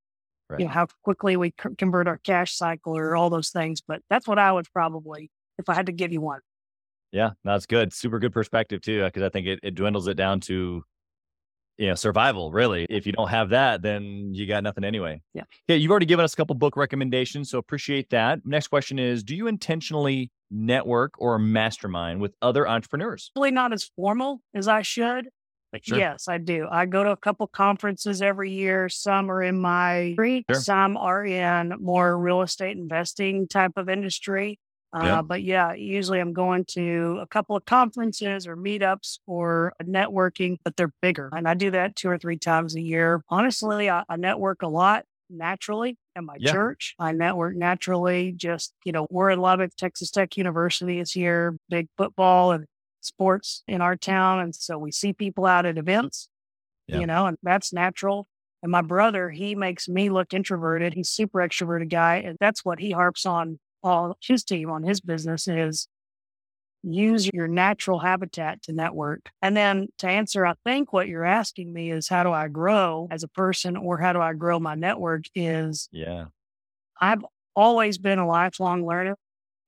Right. 0.50 0.60
you 0.60 0.66
know 0.66 0.72
how 0.72 0.86
quickly 1.04 1.36
we 1.36 1.50
c- 1.62 1.74
convert 1.76 2.08
our 2.08 2.16
cash 2.18 2.54
cycle 2.54 2.96
or 2.96 3.14
all 3.14 3.28
those 3.28 3.50
things. 3.50 3.82
But 3.82 4.00
that's 4.08 4.26
what 4.26 4.38
I 4.38 4.50
would 4.50 4.66
probably, 4.72 5.30
if 5.58 5.68
I 5.68 5.74
had 5.74 5.86
to 5.86 5.92
give 5.92 6.10
you 6.10 6.22
one. 6.22 6.40
Yeah, 7.12 7.32
that's 7.44 7.66
good. 7.66 7.92
Super 7.92 8.18
good 8.18 8.32
perspective 8.32 8.80
too, 8.80 9.02
uh, 9.02 9.08
because 9.08 9.22
I 9.22 9.28
think 9.28 9.46
it, 9.46 9.60
it 9.62 9.74
dwindles 9.74 10.08
it 10.08 10.14
down 10.14 10.40
to, 10.40 10.82
you 11.76 11.86
know, 11.88 11.94
survival. 11.94 12.50
Really, 12.50 12.86
if 12.88 13.06
you 13.06 13.12
don't 13.12 13.28
have 13.28 13.50
that, 13.50 13.82
then 13.82 14.32
you 14.34 14.46
got 14.46 14.62
nothing 14.62 14.84
anyway. 14.84 15.20
Yeah. 15.34 15.44
Okay, 15.68 15.76
you've 15.76 15.90
already 15.90 16.06
given 16.06 16.24
us 16.24 16.32
a 16.32 16.36
couple 16.36 16.54
book 16.54 16.76
recommendations, 16.76 17.50
so 17.50 17.58
appreciate 17.58 18.08
that. 18.10 18.40
Next 18.46 18.68
question 18.68 18.98
is: 18.98 19.22
Do 19.22 19.36
you 19.36 19.46
intentionally 19.48 20.30
network 20.50 21.12
or 21.18 21.38
mastermind 21.38 22.20
with 22.20 22.34
other 22.42 22.66
entrepreneurs? 22.68 23.30
Probably 23.34 23.50
not 23.50 23.72
as 23.72 23.84
formal 23.84 24.40
as 24.54 24.68
I 24.68 24.82
should. 24.82 25.28
But 25.70 25.84
Sure. 25.84 25.98
yes, 25.98 26.28
I 26.28 26.38
do. 26.38 26.66
I 26.70 26.86
go 26.86 27.04
to 27.04 27.10
a 27.10 27.16
couple 27.16 27.46
conferences 27.46 28.22
every 28.22 28.50
year. 28.52 28.88
Some 28.88 29.30
are 29.30 29.42
in 29.42 29.60
my 29.60 30.12
street, 30.14 30.46
Sure. 30.50 30.60
some 30.60 30.96
are 30.96 31.22
in 31.24 31.74
more 31.78 32.18
real 32.18 32.40
estate 32.40 32.78
investing 32.78 33.46
type 33.48 33.72
of 33.76 33.88
industry. 33.90 34.58
Uh, 34.96 35.02
Yeah. 35.04 35.20
But 35.22 35.42
yeah, 35.42 35.74
usually 35.74 36.20
I'm 36.20 36.32
going 36.32 36.64
to 36.70 37.18
a 37.20 37.26
couple 37.26 37.54
of 37.54 37.66
conferences 37.66 38.46
or 38.46 38.56
meetups 38.56 39.18
or 39.26 39.74
networking, 39.82 40.56
but 40.64 40.76
they're 40.76 40.94
bigger. 41.02 41.28
And 41.36 41.46
I 41.46 41.52
do 41.52 41.70
that 41.72 41.94
two 41.96 42.08
or 42.08 42.16
three 42.16 42.38
times 42.38 42.74
a 42.74 42.80
year. 42.80 43.22
Honestly, 43.28 43.90
I, 43.90 44.04
I 44.08 44.16
network 44.16 44.62
a 44.62 44.68
lot 44.68 45.04
naturally 45.30 45.96
in 46.16 46.24
my 46.24 46.36
Yeah. 46.38 46.52
church. 46.52 46.94
I 46.98 47.12
network 47.12 47.56
naturally. 47.56 48.32
Just, 48.32 48.74
you 48.84 48.92
know, 48.92 49.06
we're 49.10 49.30
in 49.30 49.40
Lubbock, 49.40 49.74
Texas 49.76 50.10
Tech 50.10 50.36
University 50.36 50.98
is 50.98 51.12
here, 51.12 51.56
big 51.68 51.88
football 51.96 52.52
and 52.52 52.66
sports 53.00 53.62
in 53.68 53.80
our 53.80 53.96
town. 53.96 54.40
And 54.40 54.54
so 54.54 54.78
we 54.78 54.90
see 54.90 55.12
people 55.12 55.46
out 55.46 55.66
at 55.66 55.78
events, 55.78 56.28
Yeah. 56.86 57.00
you 57.00 57.06
know, 57.06 57.26
and 57.26 57.36
that's 57.42 57.72
natural. 57.72 58.26
And 58.62 58.72
my 58.72 58.82
brother, 58.82 59.30
he 59.30 59.54
makes 59.54 59.88
me 59.88 60.10
look 60.10 60.34
introverted. 60.34 60.94
He's 60.94 61.08
super 61.10 61.38
extroverted 61.38 61.90
guy. 61.90 62.16
And 62.16 62.36
that's 62.40 62.64
what 62.64 62.80
he 62.80 62.90
harps 62.90 63.24
on 63.24 63.60
all 63.82 64.16
his 64.20 64.42
team 64.42 64.68
on 64.70 64.82
his 64.82 65.00
business 65.00 65.46
is 65.46 65.86
use 66.82 67.28
your 67.32 67.48
natural 67.48 67.98
habitat 67.98 68.62
to 68.62 68.72
network. 68.72 69.30
And 69.42 69.56
then 69.56 69.88
to 69.98 70.08
answer, 70.08 70.46
I 70.46 70.54
think 70.64 70.92
what 70.92 71.08
you're 71.08 71.24
asking 71.24 71.72
me 71.72 71.90
is 71.90 72.08
how 72.08 72.22
do 72.22 72.32
I 72.32 72.48
grow 72.48 73.08
as 73.10 73.22
a 73.22 73.28
person 73.28 73.76
or 73.76 73.98
how 73.98 74.12
do 74.12 74.20
I 74.20 74.32
grow 74.32 74.60
my 74.60 74.74
network 74.74 75.24
is 75.34 75.88
Yeah, 75.92 76.26
I've 77.00 77.24
always 77.54 77.98
been 77.98 78.18
a 78.18 78.26
lifelong 78.26 78.86
learner. 78.86 79.16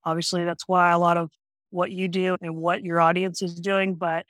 Obviously, 0.03 0.45
that's 0.45 0.67
why 0.67 0.91
a 0.91 0.99
lot 0.99 1.17
of 1.17 1.29
what 1.69 1.91
you 1.91 2.07
do 2.07 2.37
and 2.41 2.55
what 2.57 2.83
your 2.83 2.99
audience 2.99 3.41
is 3.41 3.55
doing, 3.55 3.95
but 3.95 4.25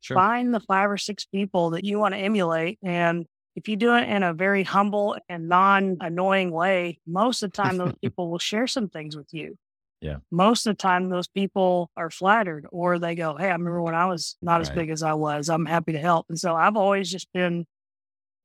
sure. 0.00 0.16
find 0.16 0.54
the 0.54 0.60
five 0.60 0.90
or 0.90 0.98
six 0.98 1.24
people 1.24 1.70
that 1.70 1.84
you 1.84 1.98
want 1.98 2.14
to 2.14 2.20
emulate. 2.20 2.78
And 2.82 3.26
if 3.56 3.68
you 3.68 3.76
do 3.76 3.94
it 3.94 4.08
in 4.08 4.22
a 4.22 4.32
very 4.32 4.62
humble 4.62 5.16
and 5.28 5.48
non 5.48 5.96
annoying 6.00 6.50
way, 6.50 6.98
most 7.06 7.42
of 7.42 7.50
the 7.50 7.62
time 7.62 7.76
those 7.76 7.94
people 8.02 8.30
will 8.30 8.38
share 8.38 8.66
some 8.66 8.88
things 8.88 9.16
with 9.16 9.28
you. 9.32 9.56
Yeah. 10.00 10.16
Most 10.30 10.66
of 10.66 10.76
the 10.76 10.80
time, 10.80 11.08
those 11.08 11.28
people 11.28 11.90
are 11.96 12.10
flattered 12.10 12.66
or 12.70 12.98
they 12.98 13.14
go, 13.14 13.36
Hey, 13.36 13.48
I 13.48 13.52
remember 13.52 13.82
when 13.82 13.94
I 13.94 14.06
was 14.06 14.36
not 14.40 14.60
as 14.60 14.70
big 14.70 14.90
as 14.90 15.02
I 15.02 15.14
was. 15.14 15.48
I'm 15.48 15.66
happy 15.66 15.92
to 15.92 15.98
help. 15.98 16.26
And 16.28 16.38
so 16.38 16.54
I've 16.54 16.76
always 16.76 17.10
just 17.10 17.32
been, 17.32 17.66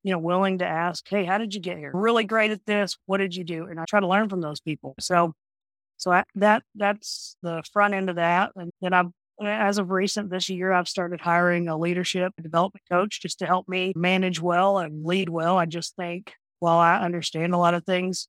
you 0.02 0.12
know, 0.12 0.18
willing 0.18 0.58
to 0.58 0.66
ask, 0.66 1.06
Hey, 1.08 1.24
how 1.24 1.38
did 1.38 1.54
you 1.54 1.60
get 1.60 1.78
here? 1.78 1.92
Really 1.94 2.24
great 2.24 2.50
at 2.50 2.66
this. 2.66 2.96
What 3.06 3.18
did 3.18 3.36
you 3.36 3.44
do? 3.44 3.66
And 3.66 3.78
I 3.78 3.84
try 3.88 4.00
to 4.00 4.08
learn 4.08 4.28
from 4.28 4.40
those 4.40 4.60
people. 4.60 4.94
So, 4.98 5.32
so 5.96 6.10
I, 6.10 6.24
that, 6.34 6.64
that's 6.74 7.36
the 7.42 7.62
front 7.72 7.94
end 7.94 8.10
of 8.10 8.16
that. 8.16 8.50
And 8.56 8.72
then 8.80 8.92
I've, 8.92 9.10
as 9.40 9.78
of 9.78 9.90
recent 9.90 10.30
this 10.30 10.48
year, 10.48 10.72
I've 10.72 10.88
started 10.88 11.20
hiring 11.20 11.68
a 11.68 11.76
leadership 11.76 12.32
and 12.36 12.44
development 12.44 12.82
coach 12.90 13.20
just 13.20 13.38
to 13.40 13.46
help 13.46 13.68
me 13.68 13.92
manage 13.94 14.40
well 14.40 14.78
and 14.78 15.04
lead 15.04 15.28
well. 15.28 15.56
I 15.56 15.66
just 15.66 15.94
think 15.96 16.32
while 16.58 16.78
I 16.78 16.98
understand 16.98 17.54
a 17.54 17.58
lot 17.58 17.74
of 17.74 17.84
things 17.84 18.28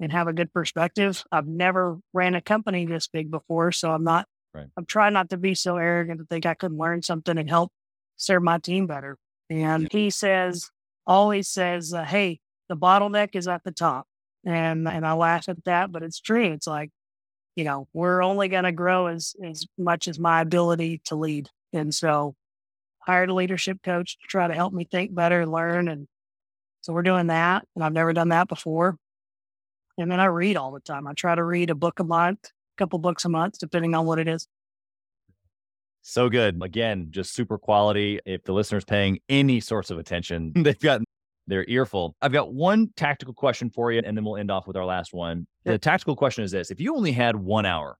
and 0.00 0.12
have 0.12 0.28
a 0.28 0.32
good 0.32 0.52
perspective, 0.52 1.24
I've 1.30 1.46
never 1.46 1.98
ran 2.12 2.34
a 2.34 2.40
company 2.40 2.86
this 2.86 3.08
big 3.08 3.30
before. 3.30 3.72
So 3.72 3.92
I'm 3.92 4.04
not, 4.04 4.26
Right. 4.54 4.68
I'm 4.76 4.86
trying 4.86 5.14
not 5.14 5.30
to 5.30 5.36
be 5.36 5.56
so 5.56 5.76
arrogant 5.76 6.20
to 6.20 6.26
think 6.26 6.46
I 6.46 6.54
could 6.54 6.72
learn 6.72 7.02
something 7.02 7.36
and 7.36 7.48
help 7.50 7.72
serve 8.16 8.42
my 8.42 8.58
team 8.58 8.86
better. 8.86 9.16
And 9.50 9.88
he 9.90 10.10
says, 10.10 10.70
always 11.06 11.48
says, 11.48 11.92
uh, 11.92 12.04
Hey, 12.04 12.38
the 12.68 12.76
bottleneck 12.76 13.34
is 13.34 13.48
at 13.48 13.64
the 13.64 13.72
top. 13.72 14.06
And, 14.46 14.86
and 14.86 15.04
I 15.06 15.14
laugh 15.14 15.48
at 15.48 15.64
that, 15.64 15.90
but 15.90 16.04
it's 16.04 16.20
true. 16.20 16.52
It's 16.52 16.68
like, 16.68 16.90
you 17.56 17.64
know, 17.64 17.88
we're 17.92 18.22
only 18.22 18.48
going 18.48 18.64
to 18.64 18.72
grow 18.72 19.08
as, 19.08 19.34
as 19.44 19.66
much 19.76 20.06
as 20.06 20.18
my 20.18 20.40
ability 20.40 21.00
to 21.06 21.16
lead. 21.16 21.48
And 21.72 21.92
so 21.92 22.34
hired 23.00 23.30
a 23.30 23.34
leadership 23.34 23.78
coach 23.82 24.18
to 24.18 24.26
try 24.28 24.46
to 24.46 24.54
help 24.54 24.72
me 24.72 24.84
think 24.84 25.14
better, 25.14 25.46
learn. 25.46 25.88
And 25.88 26.06
so 26.82 26.92
we're 26.92 27.02
doing 27.02 27.26
that. 27.28 27.64
And 27.74 27.84
I've 27.84 27.92
never 27.92 28.12
done 28.12 28.28
that 28.28 28.48
before. 28.48 28.96
And 29.98 30.10
then 30.10 30.20
I 30.20 30.26
read 30.26 30.56
all 30.56 30.72
the 30.72 30.80
time. 30.80 31.06
I 31.06 31.12
try 31.12 31.34
to 31.34 31.44
read 31.44 31.70
a 31.70 31.74
book 31.74 32.00
a 32.00 32.04
month, 32.04 32.44
a 32.44 32.76
couple 32.78 32.98
books 32.98 33.24
a 33.24 33.28
month, 33.28 33.58
depending 33.58 33.94
on 33.94 34.06
what 34.06 34.18
it 34.18 34.28
is. 34.28 34.48
So 36.02 36.28
good. 36.28 36.60
Again, 36.62 37.08
just 37.10 37.32
super 37.32 37.56
quality. 37.56 38.20
If 38.26 38.44
the 38.44 38.52
listener's 38.52 38.84
paying 38.84 39.20
any 39.28 39.60
sorts 39.60 39.90
of 39.90 39.98
attention, 39.98 40.52
they've 40.56 40.78
got 40.78 41.00
their 41.46 41.64
earful. 41.68 42.16
I've 42.20 42.32
got 42.32 42.52
one 42.52 42.90
tactical 42.96 43.34
question 43.34 43.70
for 43.70 43.92
you, 43.92 44.02
and 44.04 44.16
then 44.16 44.24
we'll 44.24 44.36
end 44.36 44.50
off 44.50 44.66
with 44.66 44.76
our 44.76 44.84
last 44.84 45.14
one. 45.14 45.46
The 45.64 45.78
tactical 45.78 46.16
question 46.16 46.44
is 46.44 46.50
this 46.50 46.70
if 46.70 46.80
you 46.80 46.94
only 46.96 47.12
had 47.12 47.36
one 47.36 47.64
hour, 47.66 47.96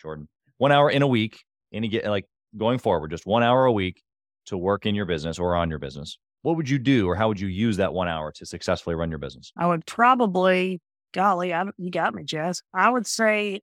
Jordan, 0.00 0.28
one 0.58 0.72
hour 0.72 0.90
in 0.90 1.02
a 1.02 1.06
week, 1.06 1.42
any 1.72 1.88
get 1.88 2.06
like 2.06 2.26
going 2.56 2.78
forward, 2.78 3.10
just 3.10 3.26
one 3.26 3.42
hour 3.42 3.66
a 3.66 3.72
week 3.72 4.02
to 4.46 4.56
work 4.56 4.86
in 4.86 4.94
your 4.94 5.06
business 5.06 5.38
or 5.38 5.54
on 5.56 5.68
your 5.68 5.78
business, 5.78 6.18
what 6.42 6.56
would 6.56 6.68
you 6.68 6.78
do 6.78 7.06
or 7.06 7.14
how 7.14 7.28
would 7.28 7.40
you 7.40 7.48
use 7.48 7.76
that 7.76 7.92
one 7.92 8.08
hour 8.08 8.32
to 8.32 8.46
successfully 8.46 8.94
run 8.94 9.10
your 9.10 9.18
business? 9.18 9.52
I 9.56 9.66
would 9.66 9.84
probably, 9.86 10.80
golly, 11.12 11.52
I, 11.52 11.64
you 11.78 11.90
got 11.90 12.14
me, 12.14 12.24
Chaz. 12.24 12.62
I 12.74 12.88
would 12.88 13.06
say 13.06 13.60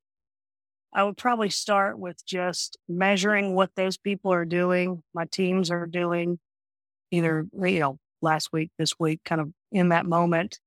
I 0.93 1.03
would 1.03 1.17
probably 1.17 1.49
start 1.49 1.97
with 1.97 2.23
just 2.25 2.77
measuring 2.87 3.55
what 3.55 3.71
those 3.75 3.97
people 3.97 4.31
are 4.31 4.45
doing, 4.45 5.01
my 5.13 5.25
teams 5.25 5.71
are 5.71 5.87
doing, 5.87 6.39
either, 7.11 7.45
you 7.53 7.79
know, 7.79 7.97
last 8.21 8.49
week, 8.53 8.71
this 8.77 8.99
week, 8.99 9.21
kind 9.25 9.41
of 9.41 9.51
in 9.71 9.89
that 9.89 10.05
moment. 10.05 10.59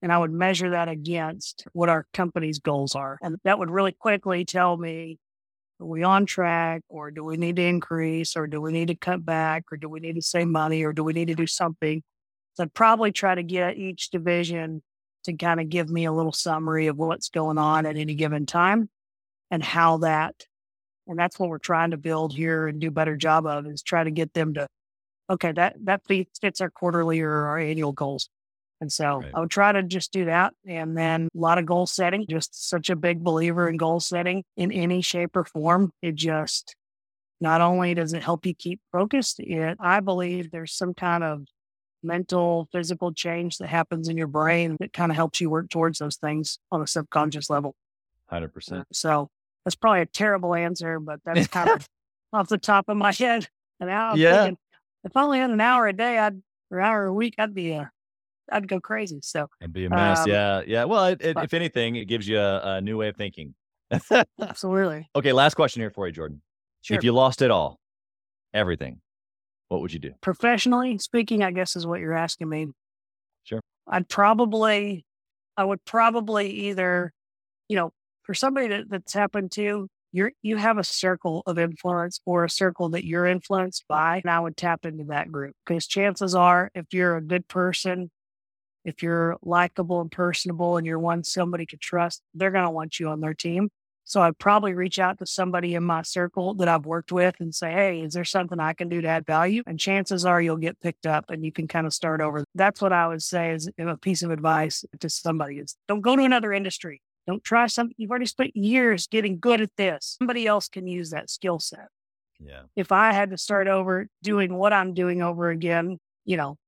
And 0.00 0.12
I 0.12 0.18
would 0.18 0.32
measure 0.32 0.70
that 0.70 0.88
against 0.88 1.66
what 1.72 1.88
our 1.88 2.06
company's 2.12 2.58
goals 2.58 2.94
are. 2.94 3.18
And 3.22 3.36
that 3.44 3.58
would 3.58 3.70
really 3.70 3.92
quickly 3.92 4.44
tell 4.44 4.76
me, 4.76 5.18
are 5.80 5.86
we 5.86 6.02
on 6.02 6.26
track 6.26 6.82
or 6.88 7.10
do 7.10 7.24
we 7.24 7.36
need 7.36 7.56
to 7.56 7.62
increase 7.62 8.36
or 8.36 8.46
do 8.46 8.60
we 8.60 8.70
need 8.70 8.88
to 8.88 8.94
cut 8.94 9.24
back 9.24 9.64
or 9.72 9.76
do 9.76 9.88
we 9.88 10.00
need 10.00 10.14
to 10.14 10.22
save 10.22 10.46
money 10.46 10.84
or 10.84 10.92
do 10.92 11.02
we 11.02 11.14
need 11.14 11.28
to 11.28 11.34
do 11.34 11.46
something? 11.46 12.02
So 12.54 12.64
I'd 12.64 12.74
probably 12.74 13.10
try 13.12 13.34
to 13.34 13.42
get 13.42 13.76
each 13.76 14.10
division 14.10 14.82
to 15.24 15.32
kind 15.34 15.60
of 15.60 15.68
give 15.68 15.88
me 15.88 16.04
a 16.04 16.12
little 16.12 16.32
summary 16.32 16.86
of 16.86 16.96
what's 16.96 17.28
going 17.28 17.58
on 17.58 17.86
at 17.86 17.96
any 17.96 18.14
given 18.14 18.46
time 18.46 18.88
and 19.50 19.62
how 19.62 19.98
that 19.98 20.34
and 21.06 21.18
that's 21.18 21.38
what 21.38 21.48
we're 21.50 21.58
trying 21.58 21.90
to 21.90 21.96
build 21.98 22.32
here 22.32 22.66
and 22.66 22.80
do 22.80 22.88
a 22.88 22.92
better 22.92 23.16
job 23.16 23.46
of 23.46 23.66
is 23.66 23.82
try 23.82 24.02
to 24.04 24.10
get 24.10 24.32
them 24.32 24.54
to 24.54 24.66
okay 25.30 25.52
that 25.52 25.76
that 25.84 26.02
fits 26.06 26.38
fits 26.38 26.60
our 26.60 26.70
quarterly 26.70 27.20
or 27.20 27.46
our 27.46 27.58
annual 27.58 27.92
goals 27.92 28.28
and 28.80 28.92
so 28.92 29.20
Right. 29.20 29.30
i 29.34 29.40
would 29.40 29.50
try 29.50 29.72
to 29.72 29.82
just 29.82 30.12
do 30.12 30.26
that 30.26 30.54
and 30.66 30.96
then 30.96 31.28
a 31.34 31.38
lot 31.38 31.58
of 31.58 31.66
goal 31.66 31.86
setting 31.86 32.26
just 32.28 32.68
such 32.68 32.90
a 32.90 32.96
big 32.96 33.22
believer 33.22 33.68
in 33.68 33.76
goal 33.76 34.00
setting 34.00 34.44
in 34.56 34.72
any 34.72 35.02
shape 35.02 35.36
or 35.36 35.44
form 35.44 35.90
it 36.02 36.14
just 36.14 36.74
not 37.40 37.60
only 37.60 37.94
does 37.94 38.12
it 38.12 38.22
help 38.22 38.46
you 38.46 38.54
keep 38.54 38.80
focused 38.92 39.40
it 39.40 39.76
i 39.80 40.00
believe 40.00 40.50
there's 40.50 40.74
some 40.74 40.94
kind 40.94 41.22
of 41.24 41.42
mental 42.04 42.68
physical 42.72 43.12
change 43.12 43.58
that 43.58 43.68
happens 43.68 44.08
in 44.08 44.16
your 44.16 44.26
brain 44.26 44.76
that 44.80 44.92
kind 44.92 45.10
of 45.10 45.16
helps 45.16 45.40
you 45.40 45.50
work 45.50 45.68
towards 45.70 45.98
those 45.98 46.16
things 46.16 46.58
on 46.70 46.80
a 46.82 46.86
subconscious 46.86 47.48
level 47.50 47.74
100%. 48.30 48.84
so 48.92 49.28
that's 49.64 49.74
probably 49.74 50.00
a 50.02 50.06
terrible 50.06 50.54
answer, 50.54 51.00
but 51.00 51.20
that's 51.24 51.46
kind 51.48 51.70
of 51.70 51.88
off 52.32 52.48
the 52.48 52.58
top 52.58 52.88
of 52.88 52.96
my 52.96 53.12
head. 53.12 53.48
And 53.80 53.88
now 53.88 54.10
I'm 54.10 54.18
Yeah. 54.18 54.42
thinking, 54.44 54.58
if 55.04 55.16
I 55.16 55.22
only 55.22 55.38
had 55.38 55.50
an 55.50 55.60
hour 55.60 55.86
a 55.88 55.92
day, 55.92 56.18
I'd 56.18 56.40
or 56.70 56.80
hour 56.80 57.06
a 57.06 57.12
week, 57.12 57.34
I'd 57.38 57.54
be 57.54 57.74
uh, 57.74 57.84
I'd 58.52 58.68
go 58.68 58.78
crazy. 58.80 59.20
So 59.22 59.48
It'd 59.60 59.72
be 59.72 59.86
a 59.86 59.90
mess. 59.90 60.20
Um, 60.20 60.28
yeah. 60.30 60.62
Yeah. 60.66 60.84
Well, 60.84 61.06
it, 61.06 61.22
it, 61.22 61.34
but- 61.34 61.44
if 61.44 61.54
anything, 61.54 61.96
it 61.96 62.04
gives 62.06 62.28
you 62.28 62.38
a, 62.38 62.76
a 62.76 62.80
new 62.80 62.96
way 62.98 63.08
of 63.08 63.16
thinking. 63.16 63.54
absolutely, 64.40 65.08
okay. 65.14 65.32
Last 65.32 65.54
question 65.54 65.80
here 65.80 65.90
for 65.90 66.06
you, 66.06 66.12
Jordan. 66.12 66.42
sure. 66.82 66.96
If 66.96 67.04
you 67.04 67.12
lost 67.12 67.42
it 67.42 67.50
all, 67.50 67.78
everything, 68.52 69.00
what 69.68 69.80
would 69.80 69.92
you 69.92 69.98
do? 69.98 70.12
Professionally 70.20 70.98
speaking, 70.98 71.42
I 71.42 71.50
guess 71.50 71.76
is 71.76 71.86
what 71.86 72.00
you're 72.00 72.14
asking 72.14 72.48
me. 72.48 72.68
Sure. 73.44 73.60
I'd 73.86 74.08
probably, 74.08 75.04
I 75.56 75.64
would 75.64 75.84
probably 75.84 76.50
either, 76.50 77.12
you 77.68 77.76
know, 77.76 77.92
for 78.22 78.34
somebody 78.34 78.68
that, 78.68 78.88
that's 78.88 79.12
happened 79.12 79.52
to, 79.52 79.88
you're 80.12 80.30
you 80.42 80.56
have 80.56 80.78
a 80.78 80.84
circle 80.84 81.42
of 81.44 81.58
influence 81.58 82.20
or 82.24 82.44
a 82.44 82.50
circle 82.50 82.90
that 82.90 83.04
you're 83.04 83.26
influenced 83.26 83.84
by, 83.88 84.20
and 84.22 84.30
I 84.30 84.38
would 84.38 84.56
tap 84.56 84.86
into 84.86 85.04
that 85.08 85.30
group 85.32 85.54
because 85.66 85.88
chances 85.88 86.34
are, 86.36 86.70
if 86.74 86.86
you're 86.92 87.16
a 87.16 87.20
good 87.20 87.48
person, 87.48 88.10
if 88.84 89.02
you're 89.02 89.36
likable 89.42 90.00
and 90.00 90.10
personable, 90.10 90.76
and 90.76 90.86
you're 90.86 91.00
one 91.00 91.24
somebody 91.24 91.66
could 91.66 91.80
trust, 91.80 92.22
they're 92.32 92.52
going 92.52 92.64
to 92.64 92.70
want 92.70 93.00
you 93.00 93.08
on 93.08 93.20
their 93.20 93.34
team. 93.34 93.70
So 94.04 94.20
I'd 94.20 94.38
probably 94.38 94.74
reach 94.74 94.98
out 94.98 95.18
to 95.18 95.26
somebody 95.26 95.74
in 95.74 95.82
my 95.82 96.02
circle 96.02 96.54
that 96.54 96.68
I've 96.68 96.84
worked 96.84 97.10
with 97.10 97.36
and 97.40 97.54
say, 97.54 97.72
Hey, 97.72 98.00
is 98.02 98.12
there 98.12 98.24
something 98.24 98.60
I 98.60 98.74
can 98.74 98.88
do 98.88 99.00
to 99.00 99.08
add 99.08 99.26
value? 99.26 99.62
And 99.66 99.80
chances 99.80 100.24
are 100.24 100.40
you'll 100.40 100.58
get 100.58 100.80
picked 100.80 101.06
up 101.06 101.30
and 101.30 101.44
you 101.44 101.50
can 101.50 101.66
kind 101.66 101.86
of 101.86 101.94
start 101.94 102.20
over. 102.20 102.44
That's 102.54 102.80
what 102.82 102.92
I 102.92 103.08
would 103.08 103.22
say 103.22 103.52
is 103.52 103.70
a 103.78 103.96
piece 103.96 104.22
of 104.22 104.30
advice 104.30 104.84
to 105.00 105.08
somebody 105.08 105.56
is 105.56 105.76
don't 105.88 106.02
go 106.02 106.16
to 106.16 106.22
another 106.22 106.52
industry. 106.52 107.00
Don't 107.26 107.42
try 107.42 107.66
something. 107.66 107.94
You've 107.96 108.10
already 108.10 108.26
spent 108.26 108.54
years 108.54 109.06
getting 109.06 109.38
good 109.38 109.62
at 109.62 109.70
this. 109.76 110.16
Somebody 110.18 110.46
else 110.46 110.68
can 110.68 110.86
use 110.86 111.10
that 111.10 111.30
skill 111.30 111.58
set. 111.58 111.88
Yeah. 112.38 112.62
If 112.76 112.92
I 112.92 113.12
had 113.12 113.30
to 113.30 113.38
start 113.38 113.68
over 113.68 114.08
doing 114.22 114.54
what 114.54 114.74
I'm 114.74 114.92
doing 114.92 115.22
over 115.22 115.48
again, 115.48 115.98
you 116.26 116.36
know, 116.36 116.58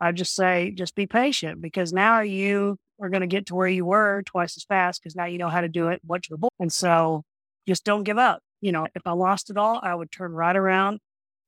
I'd 0.00 0.16
just 0.16 0.36
say, 0.36 0.70
just 0.70 0.94
be 0.94 1.06
patient 1.06 1.60
because 1.60 1.92
now 1.92 2.20
you 2.20 2.78
are 3.00 3.08
going 3.08 3.20
to 3.20 3.26
get 3.26 3.46
to 3.46 3.54
where 3.54 3.68
you 3.68 3.84
were 3.84 4.22
twice 4.26 4.56
as 4.56 4.64
fast 4.64 5.02
because 5.02 5.14
now 5.16 5.24
you 5.24 5.38
know 5.38 5.48
how 5.48 5.60
to 5.60 5.68
do 5.68 5.88
it. 5.88 6.00
What's 6.04 6.28
your 6.28 6.38
book? 6.38 6.52
And 6.58 6.72
so 6.72 7.22
just 7.66 7.84
don't 7.84 8.04
give 8.04 8.18
up. 8.18 8.40
You 8.60 8.72
know, 8.72 8.86
if 8.94 9.06
I 9.06 9.12
lost 9.12 9.50
it 9.50 9.56
all, 9.56 9.78
I 9.82 9.94
would 9.94 10.10
turn 10.10 10.32
right 10.32 10.56
around 10.56 10.98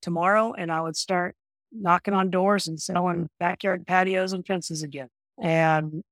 tomorrow 0.02 0.52
and 0.52 0.70
I 0.70 0.80
would 0.80 0.96
start 0.96 1.34
knocking 1.72 2.14
on 2.14 2.30
doors 2.30 2.68
and 2.68 2.80
selling 2.80 3.28
backyard 3.38 3.86
patios 3.86 4.32
and 4.32 4.46
fences 4.46 4.82
again. 4.82 5.08
And 5.42 6.02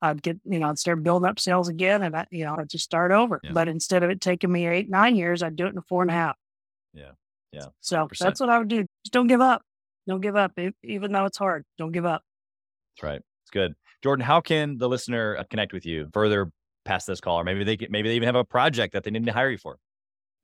I'd 0.00 0.22
get, 0.22 0.38
you 0.44 0.58
know, 0.58 0.68
I'd 0.68 0.78
start 0.78 1.02
building 1.02 1.28
up 1.28 1.38
sales 1.38 1.68
again 1.68 2.02
and 2.02 2.16
I, 2.16 2.26
you 2.30 2.44
know, 2.44 2.56
I'd 2.58 2.68
just 2.68 2.84
start 2.84 3.12
over. 3.12 3.40
Yeah. 3.42 3.52
But 3.52 3.68
instead 3.68 4.02
of 4.02 4.10
it 4.10 4.20
taking 4.20 4.50
me 4.50 4.66
eight, 4.66 4.90
nine 4.90 5.16
years, 5.16 5.42
I'd 5.42 5.56
do 5.56 5.66
it 5.66 5.74
in 5.74 5.80
four 5.82 6.02
and 6.02 6.10
a 6.10 6.14
half. 6.14 6.36
Yeah. 6.92 7.12
Yeah. 7.52 7.66
So 7.80 8.06
100%. 8.06 8.18
that's 8.18 8.40
what 8.40 8.50
I 8.50 8.58
would 8.58 8.68
do. 8.68 8.84
Just 9.04 9.12
don't 9.12 9.26
give 9.26 9.40
up. 9.40 9.62
Don't 10.08 10.20
give 10.20 10.36
up. 10.36 10.58
Even 10.82 11.12
though 11.12 11.26
it's 11.26 11.38
hard, 11.38 11.64
don't 11.78 11.92
give 11.92 12.04
up. 12.04 12.22
That's 12.96 13.04
right. 13.04 13.22
It's 13.42 13.50
good. 13.50 13.74
Jordan, 14.02 14.24
how 14.24 14.40
can 14.40 14.78
the 14.78 14.88
listener 14.88 15.36
uh, 15.38 15.44
connect 15.44 15.72
with 15.72 15.86
you 15.86 16.08
further 16.12 16.50
past 16.84 17.06
this 17.06 17.20
call? 17.20 17.38
Or 17.40 17.44
maybe 17.44 17.64
they 17.64 17.76
get, 17.76 17.90
maybe 17.90 18.08
they 18.08 18.16
even 18.16 18.26
have 18.26 18.34
a 18.34 18.44
project 18.44 18.92
that 18.94 19.04
they 19.04 19.10
need 19.10 19.26
to 19.26 19.32
hire 19.32 19.50
you 19.50 19.58
for. 19.58 19.78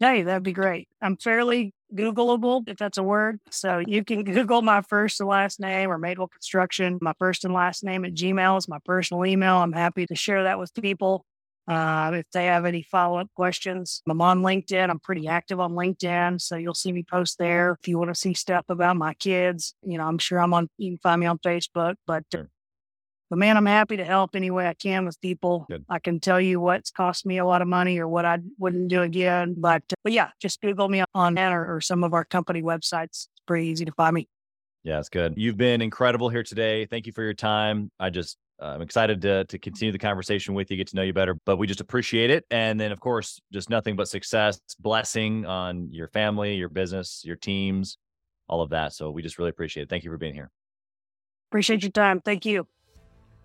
Hey, 0.01 0.23
that'd 0.23 0.45
be 0.45 0.53
great. 0.53 0.89
I'm 1.03 1.17
fairly 1.17 1.75
Googleable, 1.93 2.69
if 2.69 2.77
that's 2.77 2.99
a 2.99 3.03
word. 3.03 3.41
So 3.51 3.79
you 3.79 4.05
can 4.05 4.23
Google 4.23 4.63
my 4.63 4.83
first 4.83 5.21
and 5.21 5.29
last 5.29 5.59
name 5.59 5.91
or 5.91 5.99
Madewell 5.99 6.31
Construction. 6.31 6.99
My 7.01 7.15
first 7.19 7.45
and 7.45 7.53
last 7.53 7.83
name 7.83 8.05
at 8.05 8.15
Gmail 8.15 8.59
is 8.59 8.69
my 8.69 8.79
personal 8.85 9.27
email. 9.27 9.57
I'm 9.57 9.73
happy 9.73 10.07
to 10.07 10.15
share 10.15 10.45
that 10.45 10.59
with 10.59 10.73
people. 10.75 11.25
Uh, 11.67 12.13
if 12.15 12.27
they 12.33 12.47
have 12.47 12.65
any 12.65 12.83
follow 12.83 13.19
up 13.19 13.29
questions, 13.35 14.03
I'm 14.09 14.23
on 14.23 14.43
LinkedIn. 14.43 14.89
I'm 14.89 15.01
pretty 15.01 15.27
active 15.27 15.59
on 15.59 15.73
LinkedIn. 15.73 16.41
So 16.41 16.57
you'll 16.57 16.75
see 16.75 16.93
me 16.93 17.03
post 17.03 17.39
there. 17.39 17.77
If 17.81 17.89
you 17.89 17.99
want 17.99 18.11
to 18.11 18.15
see 18.15 18.35
stuff 18.35 18.67
about 18.69 18.97
my 18.97 19.15
kids, 19.15 19.75
you 19.83 19.99
know, 19.99 20.07
I'm 20.07 20.19
sure 20.19 20.39
I'm 20.39 20.55
on, 20.55 20.69
you 20.79 20.93
can 20.93 20.99
find 20.99 21.21
me 21.21 21.27
on 21.27 21.39
Facebook. 21.39 21.97
But, 22.07 22.25
Sure. 22.33 22.49
But 23.31 23.39
man, 23.39 23.57
I'm 23.57 23.67
happy 23.67 23.97
to 23.99 24.05
help 24.05 24.35
any 24.35 24.51
way 24.51 24.67
I 24.67 24.75
can 24.75 25.05
with 25.05 25.21
people. 25.21 25.67
Good. 25.69 25.85
I 25.89 25.99
can 25.99 26.21
tell 26.21 26.41
you 26.41 26.61
what's 26.61 26.91
cost 26.91 27.27
me 27.27 27.39
a 27.39 27.45
lot 27.45 27.63
of 27.63 27.69
money 27.69 27.99
or 27.99 28.09
what 28.09 28.25
I 28.25 28.39
wouldn't 28.59 28.89
do 28.89 29.03
again. 29.03 29.55
But, 29.57 29.83
but 30.03 30.13
yeah, 30.13 30.31
just 30.41 30.61
Google 30.61 30.89
me 30.89 31.05
on 31.15 31.35
that 31.35 31.53
or, 31.53 31.77
or 31.77 31.81
some 31.81 32.05
of 32.05 32.15
our 32.15 32.25
company 32.25 32.63
websites. 32.63 33.05
It's 33.05 33.29
pretty 33.47 33.69
easy 33.69 33.85
to 33.85 33.93
find 33.93 34.15
me. 34.15 34.29
Yeah, 34.85 34.99
it's 34.99 35.09
good. 35.09 35.35
You've 35.37 35.57
been 35.57 35.83
incredible 35.83 36.29
here 36.29 36.43
today. 36.43 36.87
Thank 36.87 37.07
you 37.07 37.13
for 37.13 37.23
your 37.23 37.35
time. 37.35 37.91
I 37.99 38.11
just 38.11 38.39
uh, 38.61 38.67
I'm 38.67 38.83
excited 38.83 39.21
to 39.23 39.45
to 39.45 39.59
continue 39.59 39.93
the 39.93 39.99
conversation 39.99 40.55
with 40.55 40.71
you, 40.71 40.77
get 40.77 40.89
to 40.89 40.97
know 40.97 41.03
you 41.03 41.13
better. 41.13 41.35
But 41.45 41.59
we 41.59 41.67
just 41.67 41.81
appreciate 41.81 42.31
it, 42.31 42.45
and 42.51 42.81
then 42.81 42.91
of 42.91 43.01
course, 43.01 43.41
just 43.53 43.71
nothing 43.71 43.97
but 43.97 44.09
success, 44.09 44.61
blessing 44.81 45.47
on 45.47 45.93
your 45.93 46.09
family, 46.09 46.55
your 46.55 46.69
business, 46.69 47.23
your 47.25 47.37
teams, 47.37 47.99
all 48.49 48.61
of 48.63 48.71
that. 48.71 48.93
So 48.95 49.11
we 49.11 49.23
just 49.23 49.39
really 49.39 49.51
appreciate 49.51 49.85
it. 49.85 49.89
Thank 49.89 50.05
you 50.05 50.11
for 50.11 50.19
being 50.19 50.35
here. 50.35 50.51
Appreciate 51.51 51.83
your 51.83 51.93
time. 51.93 52.21
Thank 52.21 52.45
you. 52.45 52.67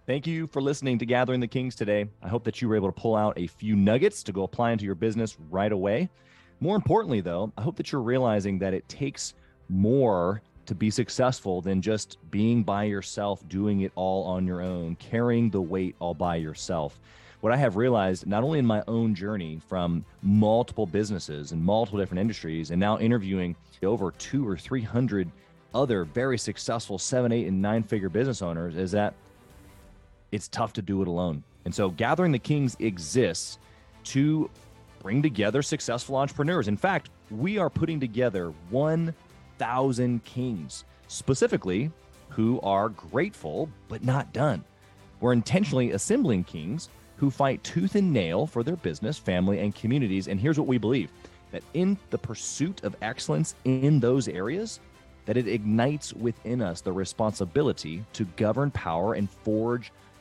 Thank 0.06 0.28
you 0.28 0.48
for 0.48 0.62
listening 0.62 0.98
to 1.00 1.06
Gathering 1.06 1.40
the 1.40 1.48
Kings 1.48 1.76
today. 1.76 2.10
I 2.22 2.28
hope 2.28 2.44
that 2.44 2.62
you 2.62 2.68
were 2.68 2.76
able 2.76 2.92
to 2.92 3.02
pull 3.02 3.16
out 3.16 3.40
a 3.40 3.48
few 3.48 3.74
nuggets 3.78 4.22
to 4.24 4.34
go 4.34 4.44
apply 4.44 4.74
into 4.74 4.84
your 4.84 4.96
business 4.96 5.38
right 5.50 5.72
away. 5.72 6.10
More 6.60 6.76
importantly, 6.76 7.22
though, 7.22 7.54
I 7.58 7.62
hope 7.62 7.78
that 7.78 7.90
you're 7.90 8.02
realizing 8.02 8.60
that 8.60 8.74
it 8.74 8.86
takes 8.90 9.34
more 9.70 10.42
to 10.66 10.76
be 10.76 10.90
successful 10.90 11.62
than 11.62 11.82
just 11.82 12.18
being 12.32 12.64
by 12.64 12.84
yourself, 12.84 13.48
doing 13.48 13.82
it 13.82 13.94
all 13.96 14.26
on 14.26 14.46
your 14.46 14.62
own, 14.62 14.98
carrying 14.98 15.50
the 15.50 15.62
weight 15.62 15.96
all 16.00 16.14
by 16.14 16.36
yourself. 16.36 17.00
What 17.40 17.54
I 17.54 17.58
have 17.58 17.78
realized, 17.78 18.28
not 18.28 18.44
only 18.44 18.60
in 18.60 18.66
my 18.66 18.84
own 18.90 19.16
journey 19.16 19.62
from 19.70 20.04
multiple 20.22 20.86
businesses 20.86 21.54
and 21.54 21.64
multiple 21.64 21.98
different 21.98 22.20
industries, 22.20 22.72
and 22.72 22.80
now 22.80 23.00
interviewing 23.00 23.56
over 23.82 24.12
two 24.12 24.46
or 24.46 24.58
300 24.58 25.32
other 25.74 26.04
very 26.04 26.38
successful 26.38 27.00
seven, 27.00 27.32
eight, 27.32 27.48
and 27.48 27.62
nine 27.62 27.84
figure 27.84 28.10
business 28.10 28.42
owners, 28.42 28.76
is 28.76 28.92
that 28.92 29.14
it's 30.34 30.48
tough 30.48 30.74
to 30.74 30.82
do 30.82 31.02
it 31.04 31.08
alone. 31.08 31.44
And 31.64 31.74
so 31.74 31.92
Gathering 31.92 32.32
the 32.32 32.40
Kings 32.40 32.76
exists 32.80 33.60
to 34.06 34.50
bring 35.00 35.22
together 35.22 35.62
successful 35.62 36.16
entrepreneurs. 36.16 36.68
In 36.68 36.76
fact, 36.76 37.12
we 37.30 37.60
are 37.60 37.70
putting 37.70 38.00
together 38.00 38.52
1,000 38.72 40.24
kings, 40.24 40.86
specifically 41.08 41.92
who 42.30 42.60
are 42.62 42.90
grateful 42.90 43.70
but 43.88 44.04
not 44.04 44.34
done. 44.34 44.64
We're 45.20 45.34
intentionally 45.34 45.92
assembling 45.92 46.46
kings 46.46 46.90
who 47.18 47.30
fight 47.30 47.64
tooth 47.64 47.94
and 47.96 48.12
nail 48.12 48.48
for 48.48 48.64
their 48.64 48.76
business, 48.76 49.20
family, 49.20 49.60
and 49.60 49.76
communities. 49.76 50.28
And 50.28 50.40
here's 50.40 50.58
what 50.58 50.68
we 50.68 50.80
believe 50.80 51.12
that 51.52 51.64
in 51.76 51.96
the 52.10 52.18
pursuit 52.18 52.84
of 52.84 52.96
excellence 53.04 53.54
in 53.66 54.00
those 54.00 54.28
areas, 54.28 54.80
that 55.26 55.38
it 55.38 55.48
ignites 55.48 56.12
within 56.14 56.62
us 56.62 56.82
the 56.82 56.92
responsibility 56.92 58.04
to 58.14 58.26
govern 58.36 58.72
power 58.72 59.14
and 59.14 59.30
forge 59.30 59.92